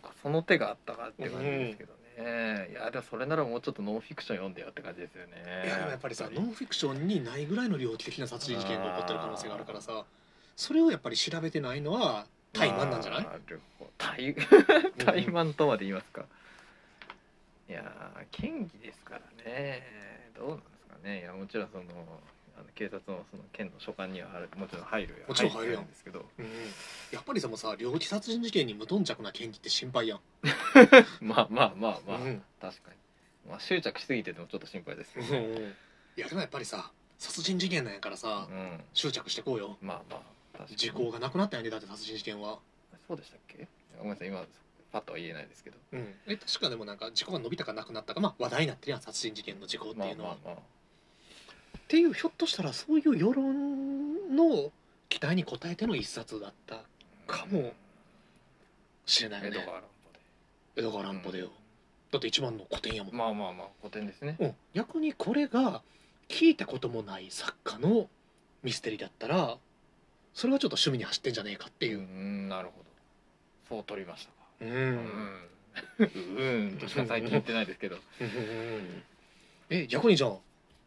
[0.00, 5.62] かその手があったかって感じですけどね、いやでもそれならもうちょっとノンフィクション読んでよって感じですよね。
[5.66, 10.04] いやでもやっぱりさノンフィクションにないぐらいの猟奇的な殺人事件が起こってる可能性があるからさ
[10.56, 13.26] それをやっぱり調べてないのは怠慢なんじゃない？
[13.98, 14.34] 怠
[15.26, 16.24] 慢とまで言いますか
[17.68, 19.82] いやー県議ですからね。
[20.36, 21.20] どうなんですかね。
[21.20, 21.84] いやもちろんその
[22.56, 26.24] あの警察のその県の所管にはあるもちろん入るもちろん入るよんですけど。
[26.38, 26.46] うん
[27.12, 30.20] やっぱりさもうさ猟奇殺人事件に無頓着な県議って心配やん、
[31.20, 32.42] まあまあまあまあ、うん。
[32.60, 32.96] 確かに、
[33.50, 35.26] まあ、執着しすぎててもちょっと心配ですけど。
[35.26, 35.74] うんね、
[36.16, 39.76] いやでもやっぱりさ殺人事件なんやからさ、うん、執着してこうよ。
[39.80, 40.76] まあまあ確かに。
[40.76, 42.58] 時効がなくなったんやねだって殺人事件は。
[43.08, 43.66] そうでしたっけ？
[43.98, 44.44] ごめんなさい今
[44.96, 45.76] パッとは言えないですけど。
[45.92, 46.14] うん。
[46.26, 54.72] え確かでもなんか時効が伸びたかなくなったかまあ話題になってるやん殺人事件の時効ってまあいうのは、まあまあっていうひょっとしたらそういう世論の
[55.08, 56.82] 期待に応えての一冊だった
[57.26, 57.72] かも
[59.04, 59.58] しれないよね。
[59.58, 60.20] 江戸川乱歩で。
[60.76, 61.50] 江戸川乱歩でよ、
[62.10, 64.36] だって一番の古典やもん、まあまあまあ古典ですね。
[64.40, 65.82] うん、逆にこれが
[66.28, 68.08] 聞いたこともない作家の
[68.64, 69.58] ミステリーだったら
[70.34, 71.98] それはちょっと趣味に走ってんじゃねえかっていう。
[71.98, 72.86] う、んなるほど。
[73.68, 74.32] そう取りました。
[74.32, 74.98] かうん。
[75.98, 76.78] うん。
[76.80, 77.96] としか最近言ってないですけど
[79.70, 80.32] え逆にじゃあ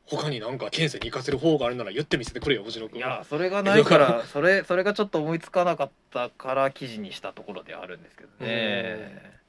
[0.05, 0.57] 他になん。
[0.57, 8.03] か県政に行かせる方があるなら言ってみせてくれよ藤野君いやそれがないからそれそれがちょっと思いつかなかったから記事にしたところではあるん。
[8.03, 9.39] ですけどね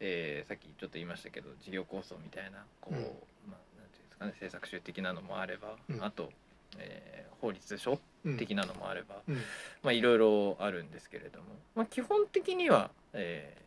[0.00, 3.02] えーさっきちょっと言いましたけど事業構想みたいなこう、うん。
[3.02, 3.06] ま
[3.52, 6.04] あ、なんていうんですかね政策集的なのもあれば、うん。
[6.04, 6.32] あと、
[6.78, 8.36] えー法律書うん。
[8.38, 9.34] 的なのもあれば、うん。
[9.82, 13.64] まあいろいろあるんですけれども、まあ、基本的には、えー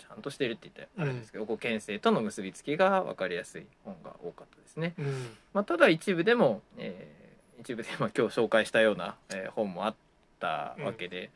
[0.00, 4.94] ちゃんとしているって言ったらあれですけど、こう県政との結びつきが分かりやすい本が多かったですね。
[4.98, 5.36] うん。
[5.52, 9.94] まあ、ただ一部でも、えー一部でまあ 今日紹介したような、えー本もあっ
[10.40, 11.30] たわけで、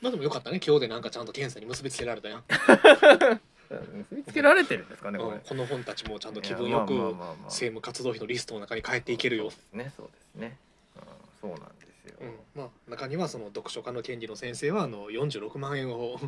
[0.00, 0.60] まあでもよかったね。
[0.64, 2.44] 今日でなんかちゃんと検査に結びつけられたやん、
[3.70, 5.40] 結びつけられてるんですかねこれうん。
[5.40, 9.50] この本たちもちゃんと気分よく政務活動費のリストの中に帰っていけるよ。
[9.50, 10.56] そうですねそうですね、
[10.96, 12.24] うん、そうなんですよ、う
[12.58, 16.18] ん、まあ中にはその読書家の権利の先生はあの46万円を。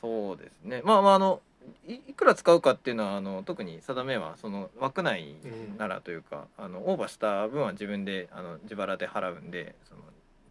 [0.00, 0.82] そうですね。
[0.84, 1.40] まあまああの
[1.86, 5.34] いいくら使うかっていうのはあの特に定めはその枠内
[5.78, 10.00] ならというか、あのオーバーした分は自分であの自腹で払うんでその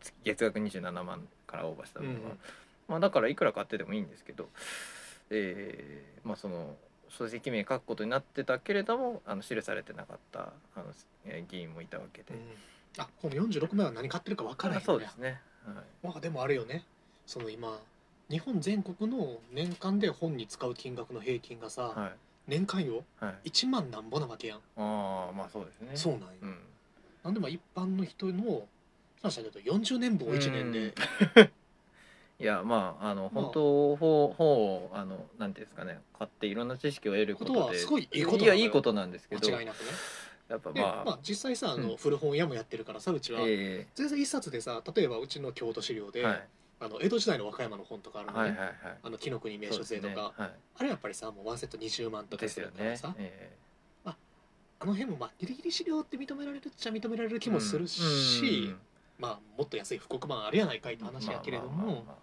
[0.01, 2.21] 月月額27万からオーバーした分は、うん。
[2.87, 4.47] まあ、だからいくら買ってでもいいんですけど、
[5.37, 6.75] えーまあその
[7.09, 10.85] 書籍名書くことになってたけれどもあの記されてなかったあの
[11.25, 12.33] えー議員もいたわけで、
[12.97, 16.83] あこの46万は何買ってるか分からへんねそうですね、はい、まあでもあれよね。
[17.25, 17.77] その今
[18.29, 22.11] 日本全国の年間で本に使う金額の平均がさ、はい。
[22.45, 25.91] 年間よはい、1万なんぼなわけやん、ああまあそうですね。
[25.95, 26.57] そうなんよ、うん。
[27.23, 28.63] なんでまあ一般の人の
[29.21, 30.93] 話だけど40年分を1年で、
[32.43, 33.43] いやまああのまあ。
[33.45, 38.53] 本当本本をあのなんていうんですかね買っていろんな知識を得ることでことはすごいいいことなのよ。
[38.53, 39.83] いやいいことなんですけど間違いなくね。
[40.49, 41.97] で、やっぱまあ、まあ、実際さあの、うん。
[41.97, 46.47] 古本屋もやってるからさうちは、え全然一冊でさ例えばうちの京都資料で、えはい。
[46.81, 48.75] あの江戸時代の和歌山の本とかあるのね、はいはいはい。
[49.03, 50.43] あの紀の国名所税とか、そうですね。
[50.43, 50.51] はい。
[50.79, 52.71] あれやっぱりさもうワンセット20万とかですよね。
[52.73, 53.57] するからさ、え
[54.83, 58.77] あの辺もまあギリギリ資料って認められるっちゃ認められるえ気もするし、うん
[59.19, 62.15] まあもっと安い復刻版あるやないかいって話やけれどもまあまあまあまあ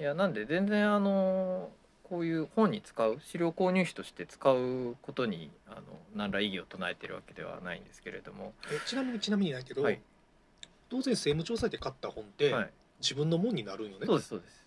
[0.00, 1.68] いやなんで全然あの
[2.04, 5.82] こういう本に使う資料購入費として使うことにあの
[6.16, 10.00] 何ら異議を唱えてるわけではないんですけれども、えちなみにちなみにないけど、はい。
[10.88, 12.70] 当然政務調査で買った本って、はい、
[13.00, 14.06] 自分のもんになるんよね。
[14.06, 14.66] そうですそうです。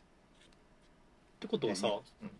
[1.37, 1.87] ってことはさ、
[2.21, 2.31] うん。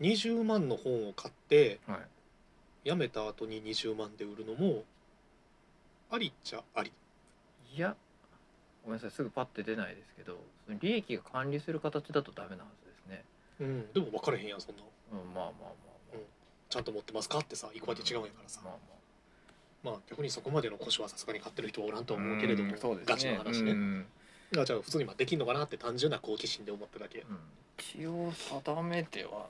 [0.00, 2.88] 20万の本を買ってはい。
[2.88, 4.82] 辞めた後に20万で売るのも
[6.10, 6.90] ありっちゃあり？
[7.76, 7.94] いや
[8.82, 10.38] ごめんなさいすぐパッて出ないですけど
[10.80, 13.24] 利益が管理する形だとダメなはずですね、
[13.60, 13.92] うん。
[13.92, 15.68] でも分かれへんやんそんなうん、まあまあまあ
[16.14, 16.16] まあ、
[16.70, 18.74] ちゃんと持ってますかってさ行くわけ違うんやからさ、まあ
[19.84, 22.40] まあ逆にそこまでの腰はさすがに買ってる人はおらんとは思う。
[22.40, 22.98] けれども、うですね。
[23.04, 24.06] ガチの話ね、うん。
[24.56, 27.20] あじゃあ普通にまあできんのかなって単純な好奇心で思っただけ。
[27.20, 27.38] うん。
[27.78, 29.48] 一応定めては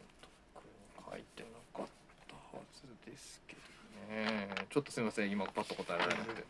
[0.55, 0.73] 特に
[1.11, 1.87] 書いてなかっ
[2.29, 4.49] たはずですけどね。
[4.71, 5.31] ちょっとすみません。
[5.31, 6.45] 今パッと答えられなくて。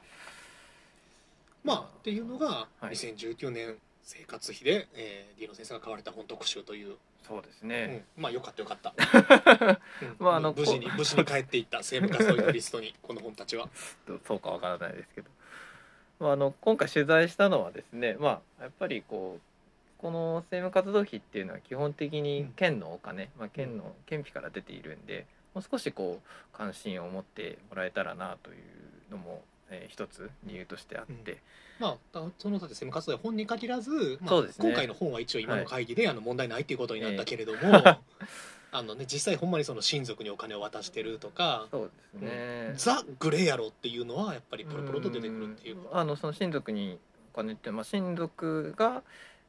[1.65, 2.95] まあっていうのがはい。
[2.95, 6.97] 2019年生活費で、えー、ディーノ先生が買われた本特集という、
[7.27, 10.17] そうですうね、ん、まあよかったよかった、うん。
[10.19, 13.69] まあ あの無事にこ無事に帰っていった政務活のリストに この本たちは。
[14.07, 15.31] どそうかわからないですけど、
[16.19, 29.43] まあ、あの今回取材したのはですねまあやっぱりこうこの政務活動費っていうのは基本的に県のお金、まあ、県の県費から出ているんでもう少しこう関心を持ってもらえたらなというのも、
[29.73, 31.39] えー一つ理由としてあって、
[31.81, 34.69] まあだその政務活動費本に限らず、まあそうですね。
[34.69, 37.59] 今回の本は一応今の会議で、あの問題ないっていうことになったけれども、
[38.73, 46.99] あのね実際ほんまにその親族にお金を渡してるとか、そうですね、ザ・グレーやろっていうのはやっぱりポロポロと出てくるっていううんあのその親族に
[47.35, 49.03] お金って、まあ、親族が、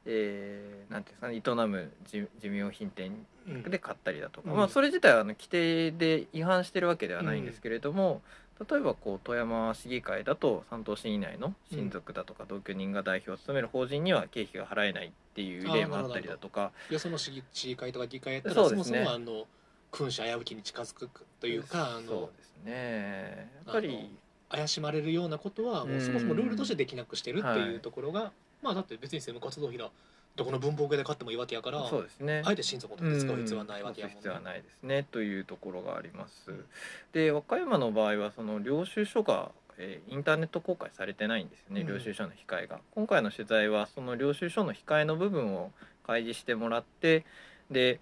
[0.05, 3.63] えーなんていうんですかね営む寿寿命品店うん。
[3.63, 4.57] で買ったりだとか、うん。
[4.57, 8.21] まあ、それ自体はあの規定で違反してるわけではないんですけれども、
[8.69, 19.45] 例えばこう富山市議会だと3等市以内の親族だとか同居人が代表を務める法人には経費が払えないっていう例もあったりだとかいやその市議市議会とか議会やったらそ,、もそもあの
[19.91, 23.49] 君主危うきに近づくというかあそうのですね。
[23.65, 24.09] やっぱり
[24.49, 28.31] 怪しまれるようなことはもうそもそもルールとしてできなくしてるっていうところが、
[28.61, 29.89] まあだって別に政務活動費だ
[30.35, 32.41] どこの文房具屋で買ってもいいわけやからそうですね。
[32.43, 36.65] あえて親族の手使う必要はないわけやもんうんそうする必要はないですねというところがあります、うん
[37.11, 41.87] で和歌山の場合はその領収書が、えーインターネット公開されてないんですよね、うん。
[41.87, 42.79] 領収書の控えが。
[42.95, 45.71] 今回の取材はその領収書の控えの部分を
[46.05, 47.25] 開示してもらって
[47.69, 47.99] で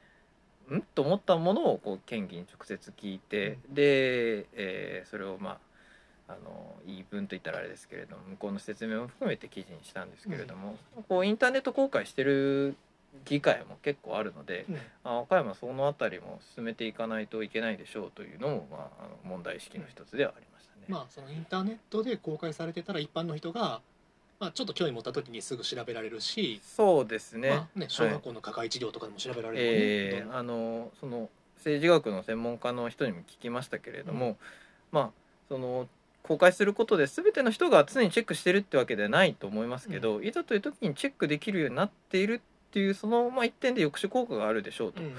[0.73, 0.81] ん？
[0.95, 5.57] と思ったものをこう県議に直接聞いて、で、えーそれをまあ
[6.31, 10.77] あの言い分といったらあれですけれども向こうの説明も含めて記事にしたんですけれども、
[11.09, 12.75] こうインターネット公開してる
[13.25, 14.75] 議会も結構あるので、うん。
[15.03, 20.85] あ和歌山はその辺りも進めていかないといけないでしょうというのも、まあ、あの問題意識の一つではありましたね。
[20.87, 23.81] まあそのインターネットで公開されてたら一般の人が、
[24.39, 34.37] まあ、ちょっと興味持った時にすぐ調べられるし、そうですね,、まあね小学校の課外治療とかでも調べられるもんねえーあのその政治学の専門家の人にも聞きましたけれども、
[34.91, 35.09] まあ
[35.47, 35.87] その
[36.31, 42.39] 公開することで全ての人が常にチェックしてるってわけではないと思いますけど、いざという時にチェックできるようになっているっ
[42.71, 45.13] ていうその、まあ、一点で抑止効果があるでしょうとうん。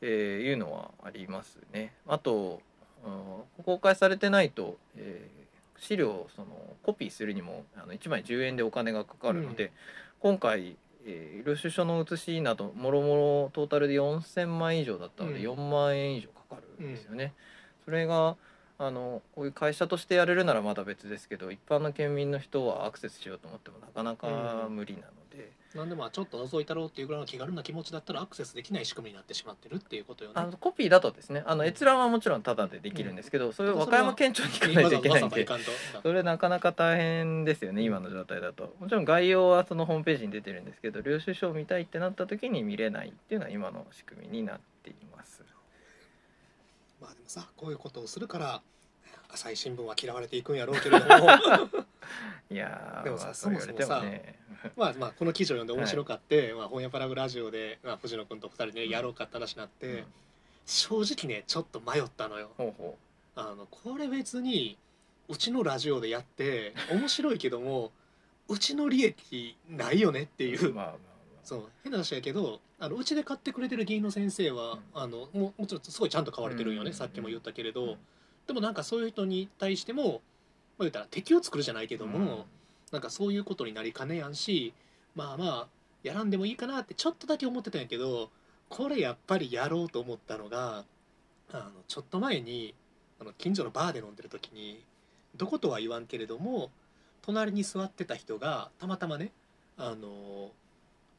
[0.00, 1.92] えーいうのはありますね。
[2.08, 2.62] あと、
[3.04, 5.44] うん公開されてないと、えー
[5.76, 6.46] 資料をその
[6.82, 9.70] コピーするにもあの1枚10円でお金がかかるので、うん。
[10.20, 15.58] 今回、えー領収書の写しなどもろもろトータルで4000万以上だったので、うん。
[15.58, 17.34] 4万円以上かかるんですよね。
[17.84, 18.36] それが
[18.78, 30.34] あのこういう会社としてやれるならまだ別ですけど一般の県民の人はアクセスしようと思ってもなかなか無理なので、なんでまあちょっと覗いたろうっていうぐらいの気軽な気持ちだったらアクセスできない仕組みになってしまってるっていうことよね。
[30.36, 31.44] あのコピーだとですね。
[31.46, 35.46] あの閲覧はもちろんタダでできるんですけど、それを和歌山県庁に行かないといけないんで。
[36.02, 38.74] それなかなか大変ですよね今の状態だと。
[38.80, 45.42] もちろん概要はそのホームページに出てるんですけど領収書を見たいってなった時に見れないっていうのは今の仕組みになっています
[47.04, 48.62] まあでもさこういうことをするから
[49.30, 51.28] 朝日新聞は嫌われていくんやろうけれども。
[52.50, 54.38] いやーでもさまあそもそもさね
[54.76, 60.04] まあまあこの記事を読んで面白かって、まあ、本屋パラグラジオで、まあ、藤野君と二人でやろうかって話になって、うん。
[60.64, 62.52] 正直ねちょっと迷ったのよ。
[62.56, 62.98] ほうほ
[63.36, 64.78] あのこれ別に
[65.28, 67.92] うちのラジオでやって面白いけども
[68.48, 70.72] うちの利益ないよねっていう。
[70.72, 70.96] まあまあ
[71.44, 76.94] そう変な話やけどあのうちで買ってくれてる議員の先生は、あのももちろんすごいちゃんと買われてるんよね、うん。
[76.94, 77.96] さっきも言ったけれど、うん。
[78.46, 80.20] でもなんかそういう人に対しても、まあ、
[80.80, 82.44] 言ったら敵を作るじゃないけども、うん。
[82.94, 84.72] なんかそういうことになりかねやんし
[85.16, 85.66] まあまあ
[86.04, 88.30] やらんでもいいかなってちょっとだけ思ってたんやけど
[88.68, 90.84] これやっぱりやろうと思ったのが
[91.52, 92.72] あのちょっと前に
[93.20, 94.84] あの近所のバーで飲んでる時に
[95.36, 96.70] どことは言わんけれども
[97.22, 99.32] 隣に座ってた人がたまたまね
[99.76, 100.50] あの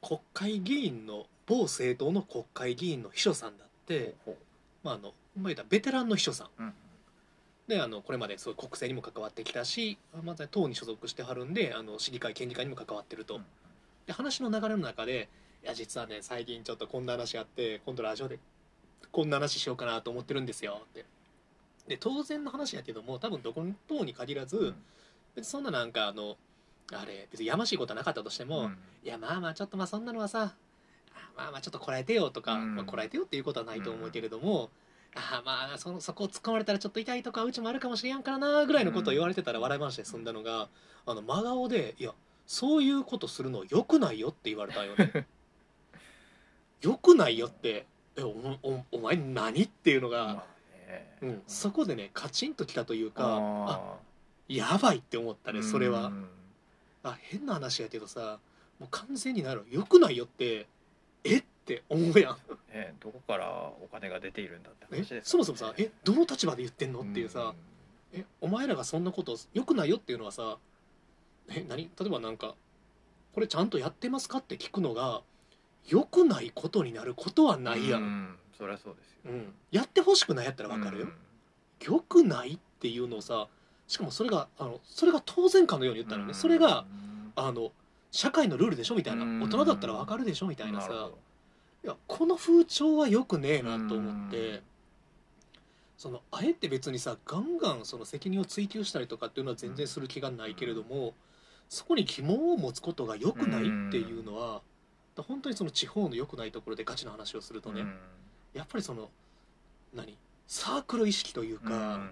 [0.01, 4.15] 国会議員の某政党の国会議員の秘書さんだって、
[4.83, 6.47] まあ、あのまあ言ったらベテランの秘書さん。
[6.59, 6.73] うん。
[7.67, 13.45] であのこれまでそういう国政にも関わってきたしまた党に所属してはるんであの市議会県議会にも関わってると、うん。
[14.05, 15.29] で話の流れの中で
[15.63, 18.39] 「いや実はね最近ちょっとこんな話あって今度ラジオで
[19.11, 21.05] こんな話しようかなと思ってるんですよ」って。
[21.87, 24.75] で当然の話やけども多分どこの党に限らず、
[25.37, 25.43] うん。
[25.43, 26.37] そんななんかあの
[26.91, 28.77] あれ別にやましいことはなかったとしても、うん。
[29.03, 30.53] いやまあまあちょっとまあそんなのはさ
[31.13, 32.75] あまあまあちょっとこらえてよとか、うん。
[32.75, 34.69] まあ、こらえてよっていうことはないと思うけれども、
[35.15, 40.67] ああまあそのそこを突っ込まれたらちょっと痛いとかうちもあるかもしれんからなぐらいのことを言われてたら笑い話で済んだのが、
[41.05, 42.13] あの真顔で「いや
[42.45, 45.25] そういうことするのよくないよ」って言われたんよね。
[46.81, 48.27] よくないよってえお
[48.61, 50.43] おお前何っていうのが、
[51.21, 53.97] うん、そこでねカチンときたというかああ
[54.47, 56.07] やばいって思ったーねそれは。
[56.07, 56.29] うん
[57.05, 58.39] あ変な話やけどさ
[58.79, 59.65] もう完全になる。
[59.71, 60.67] よくないよって
[61.23, 62.37] えって思うやん。
[62.73, 67.53] ねどこからお金が出ているんだってえ話ですそもそもさえどの立場で言ってんのっていうさ、ん。
[68.13, 70.57] えお前らがそんなことよくないよっていうのはさ
[71.49, 71.83] え何？
[71.99, 72.55] 例えばなんか
[73.33, 75.21] これちゃんとやってますかって聞くのが
[75.87, 79.19] よくないことになることはないやん、うんそりゃそうですよ。
[79.25, 79.53] うん。
[79.71, 80.99] やってほしくないやったらわかる？
[81.01, 81.93] よ、うん。
[81.93, 83.47] よくないっていうのをさ
[83.87, 86.85] しかもそれがあのそれが当然かのように言ったのね、それが
[87.35, 87.71] あの
[88.11, 89.43] 社会のルールでしょみたいな、うん。
[89.43, 91.09] 大人だったらわかるでしょみたいなさ。
[91.83, 94.59] いやこの風潮はよくねえなと思って、うん。
[95.97, 101.13] そのあえて別にさガンガンその責任を追及したりとかっていうのは全然する気がないけれども、
[101.69, 104.61] そこに疑問を持つことがよくないっていうのは、
[105.15, 107.95] だ本当にその地方の良くないところでガチな話をするとね、うん。
[108.53, 109.09] やっぱりその
[109.93, 110.17] 何？
[110.47, 112.09] サークル意識というか、うん。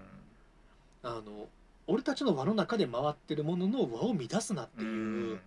[1.02, 1.48] あの
[1.86, 4.88] 俺たちの輪の中で回ってるものの輪を乱すなっていう。
[4.88, 5.40] うん。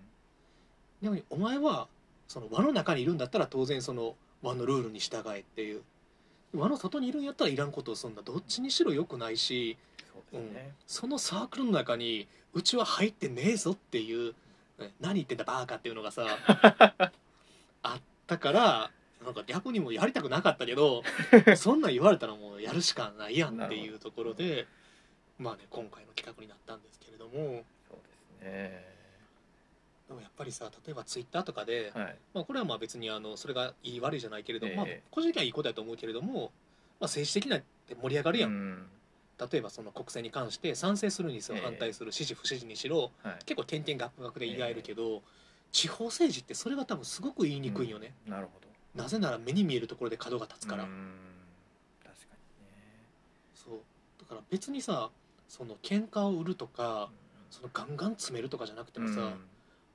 [1.02, 1.88] でもお前は
[2.28, 5.82] その輪の中にいるんだったら当然その輪のルールに従えっていう。
[6.54, 9.78] 輪の外にいるんやったらいらんことをすんだどっちにしろよくないし
[10.32, 10.72] そうですね。
[10.86, 14.34] そのサークルの中にうちは入ってねえぞっていう
[14.80, 16.26] ね何言ってんだバーカっていうのがさ
[17.84, 18.92] あったから
[19.24, 21.04] なんか逆にもうやりたくなかったけど
[21.58, 24.68] そんなん言われたらもうやるしかないやんっていうところで
[25.40, 27.64] まあね今回の企画になったんですけれども。
[27.88, 28.98] そうですね。
[30.08, 32.16] でもやっぱりさ例えばツイッターとかで、はい。
[32.34, 34.78] まあ、これはまあ別にあのそれがいい悪いじゃないけれども、ええ。
[34.78, 36.50] まあ、個人的にはいいことだと思うけれども、まあ、
[37.02, 38.88] 政治的なって盛り上がるやん、うん。
[39.52, 41.62] 例えばその国政に関して賛成するにしろええ。
[41.62, 43.36] 反対する支持不支持にしろはい。
[43.46, 45.22] 結構点々学学で言い合えるけど、
[45.72, 48.32] 地方政治ってそれが多分すごく言いにくいよね、うん。
[48.32, 48.68] なるほど。
[49.02, 50.90] なぜなら目に見えるところで角が立つから、うん。
[52.02, 52.36] 確か
[53.54, 53.80] そう。
[54.22, 55.10] だから別にさ
[55.48, 59.34] その喧嘩を売るとかにそのガンガン詰めるとかじゃなくてねもさ、うん。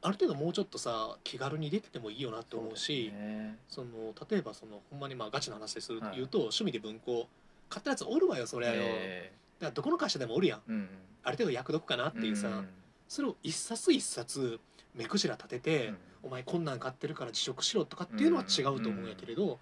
[0.03, 3.59] ある程度もうちょっとさ気軽に出ててもいいよなって思うしそね。
[3.69, 3.89] その
[4.31, 7.29] 例えばそのほんまにまあガチな話でするとはい言うと、趣味で文庫
[7.69, 9.33] 買ったやつおるわよそれはよ、え。
[9.61, 10.59] だからどこの会社でもおるやん。
[10.61, 10.89] えうん。
[11.25, 12.69] ある程度役読かなっていうさ、ん。
[13.09, 14.59] それを一冊一冊
[14.95, 15.99] 目くじら立てて、うん。
[16.25, 19.59] お前こんなん買ってるから辞職しろとかっていうのは違うと思うんやけれど、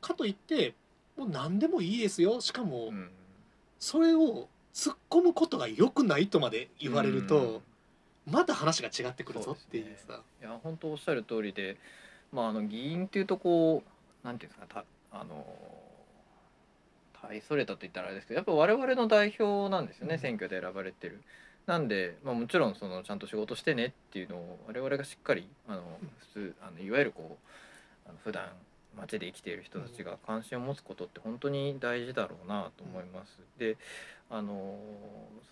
[0.00, 0.74] かといって
[1.16, 2.40] もう何でもいいですよ。
[2.40, 3.10] しかもうん。
[3.78, 7.62] それを突っ込むことが良くないとまで言われると、
[8.30, 10.20] また話が違ってくるぞっていうさ。
[10.40, 11.76] いや本当おっしゃる通りで、
[12.32, 13.82] まあ、あの議員っていうとこ
[14.24, 15.44] うなんていうんですかたあの
[17.22, 20.20] 大それたと言ったらあれですけどやっぱ我々の代表なんですよね、うん。
[20.20, 21.20] 選挙で選ばれてる。
[21.66, 25.82] なんで、まあ、もちろんそのちゃんと仕事してねっていうのを我々がしっかりあの
[26.34, 27.38] 普通あのいわゆるこ
[28.06, 28.46] うあの普段
[28.98, 33.38] 街で生きている人たちが関心を持つことって本当に大事だろうなと思います。
[33.58, 33.76] で
[34.32, 34.78] あの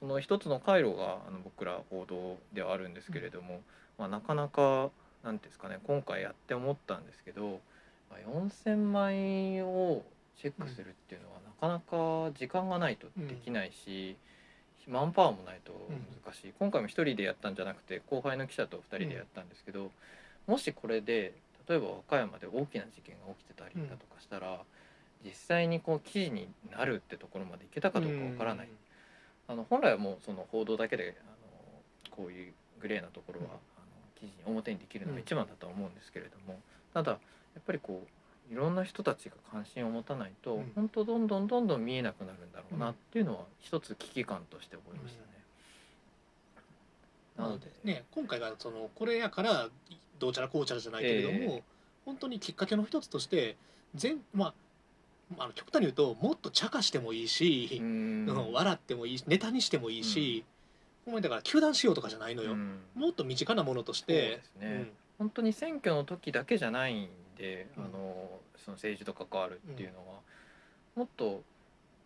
[0.01, 3.61] その一つの回路があの僕ら報道ではあるんですけれども、
[3.99, 4.91] まあ、なかなか
[5.23, 7.61] なんていうんですかね今回やって思ったんですけど、
[8.11, 10.03] まあ、4,000枚を
[10.41, 14.17] チェックするっていうのはなかなか時間がないとできないし、
[14.89, 15.73] マンパワーもないと
[16.25, 19.91] 難しい、今回も一人でやったんじゃなくて後輩の記者と2人でやったんですけど、
[20.47, 21.35] もしこれで
[21.69, 24.61] 例えば和歌山で大きな事件が起きてたりだとかしたら、
[25.25, 28.69] 実際にこう記事になるってところまでいけたかどうかわからない、
[29.49, 33.51] あの本来はもうその報道だけであのこういうグレーなところは、うん。
[33.53, 33.59] あの
[34.19, 36.59] 記事に表にできるのが一番だとは思うんですけれども、
[36.95, 37.19] ただや
[37.61, 38.03] っぱりこ
[38.51, 40.73] ういろんな人たちが関心を持たないと、うん。
[40.75, 45.31] 本当どんどんどんどん見えなくなるんだろうなっていうのは一つ危機感として思いましたね。
[47.37, 49.69] なのでね今回がそのこれやから
[50.19, 51.63] どうちゃらこうちゃらじゃないけれども、え
[52.05, 53.57] 本当にきっかけの一つとして
[53.95, 54.55] 全まあ
[55.37, 60.45] まあ極端に言うともっと茶化してもいいし、ううんん笑ってもいいしネタにしてもいいし、
[61.07, 61.23] ほん。
[61.23, 62.81] だから糾弾しようとかじゃないのよ、うん。
[62.95, 64.13] もっと身近なものとして。
[64.13, 67.85] ですね、本当に選挙の時だけじゃないんで、うん。
[67.85, 68.31] あの
[68.65, 70.21] その政治と関わるっていうのは、
[70.97, 71.43] もっと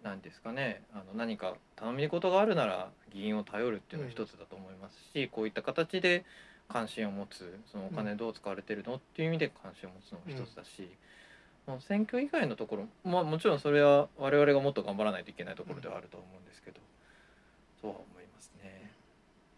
[0.02, 6.24] なんですかねあの何か頼み事があるなら議員を頼るっていうのが一つだと思いますし、こういった形で
[6.68, 10.88] 関心を持つそのお金どう使われてるのっていう意味で関心を持つのも一つだし、
[11.66, 16.80] もう選挙以外のところ、まあ、もちろんそれは我々がもっと頑張らないといけないところではあると思うんですけど、
[17.80, 18.90] そうは思いますね。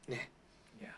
[0.09, 0.30] ね。
[0.80, 0.90] いや。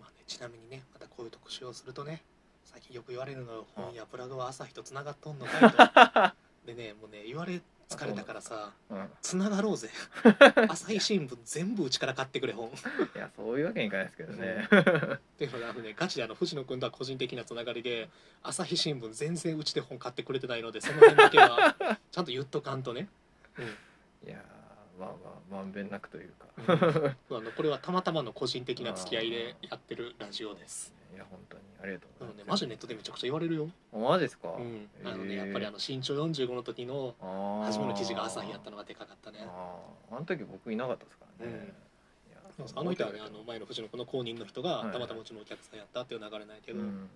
[0.00, 2.22] まあね、ちなみにねまたこういう特集をするとね
[2.64, 3.66] 最近よく言われるのよ。
[3.74, 6.36] 本やプラグは朝日とつながっとんのかいと。
[6.66, 9.08] でねもうね言われ疲れたからさうん。
[9.22, 9.88] つながろうぜ。
[10.68, 12.68] 朝日新聞全部うちから買ってくれ本。
[12.68, 12.72] い
[13.18, 14.68] やそういうわけにいかないですけどね。
[14.70, 18.08] っていうのがあのねガチであの藤野君とは個人的なつながりで
[18.42, 21.76] 朝日新聞全然うちで本買ってくれてないのでその辺だけは
[22.10, 23.08] ちゃんと言っとかんとね、
[24.26, 26.46] いやーまあまあまんべんなくというか。
[26.56, 31.62] うん、あのこれはたまたまの個人的な付き合いでやってるラジオですいや本当に。
[31.82, 32.44] ありがとうございます。
[32.44, 34.48] でマジネットでめちゃくちゃ言われるよ、あマジですか？
[34.58, 39.38] うん、あのねやっぱりあの身長45の時のあ初めの記事が朝日やったのがでかかったね。
[39.42, 40.16] あー。
[40.16, 41.52] あの時僕いなかったですからね。
[41.52, 41.60] うん。
[41.62, 41.66] い
[42.32, 47.08] やあの人はねあの前の藤野君の公認の人がはいたまたまうちのお客さんやったっていう流れないけど、うん。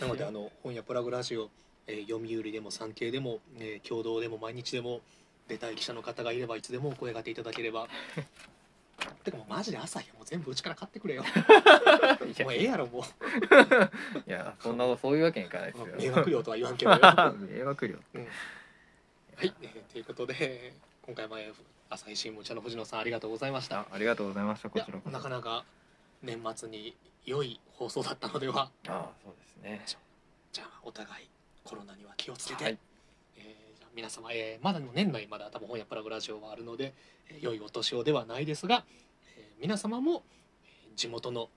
[0.00, 1.50] なのであの本屋プラグラジオ、
[1.86, 5.00] えー読売でも産経でも、えー共同でも毎日でも
[5.48, 7.88] 出たい記者の方がいればいつでもお声がけいただければ
[9.24, 11.22] てかもうマジで朝日はもう全部うちから買ってくれよ。
[12.44, 13.04] もうええやろも
[14.26, 15.94] いやそんなそういうわけにいかないですうよ。
[15.98, 16.92] 迷惑料とは言わんけど。
[17.38, 17.94] 迷惑料。
[17.94, 17.98] い、
[19.40, 21.54] えーということで今回もえー
[21.90, 23.80] 朝日新聞社の藤野さんありがとうございました。
[23.80, 25.10] あありがとうございましたこちらこそ。
[25.10, 25.64] なかなか
[26.22, 28.70] 年末に良い放送だったのでは。
[28.88, 29.82] ああそうですね。
[30.52, 31.28] じゃあお互い
[31.64, 32.78] コロナには気をつけて、はい
[33.98, 36.94] 皆様、えーまだ年内まだ多分本屋プラグラジオはあるので、
[37.30, 38.84] えー良いお年をではないですが、
[39.36, 40.22] えー皆様も、
[40.64, 41.48] えー地元の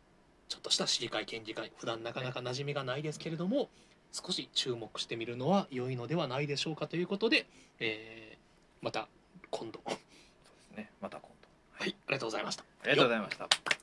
[0.50, 3.70] ちょっとした市議会県議会普段なかなか馴染みがないですけれども
[4.12, 7.46] 少し注目してみるのは良いのではないでしょうかということで、
[7.80, 9.08] えーまた
[9.52, 9.80] 今度。
[9.86, 10.00] はそうで
[10.74, 10.90] すね。
[11.00, 11.30] また今
[11.80, 11.86] 度。
[11.86, 11.96] い。
[12.08, 12.64] ありがとうございました。
[12.64, 13.81] ありがとうございました。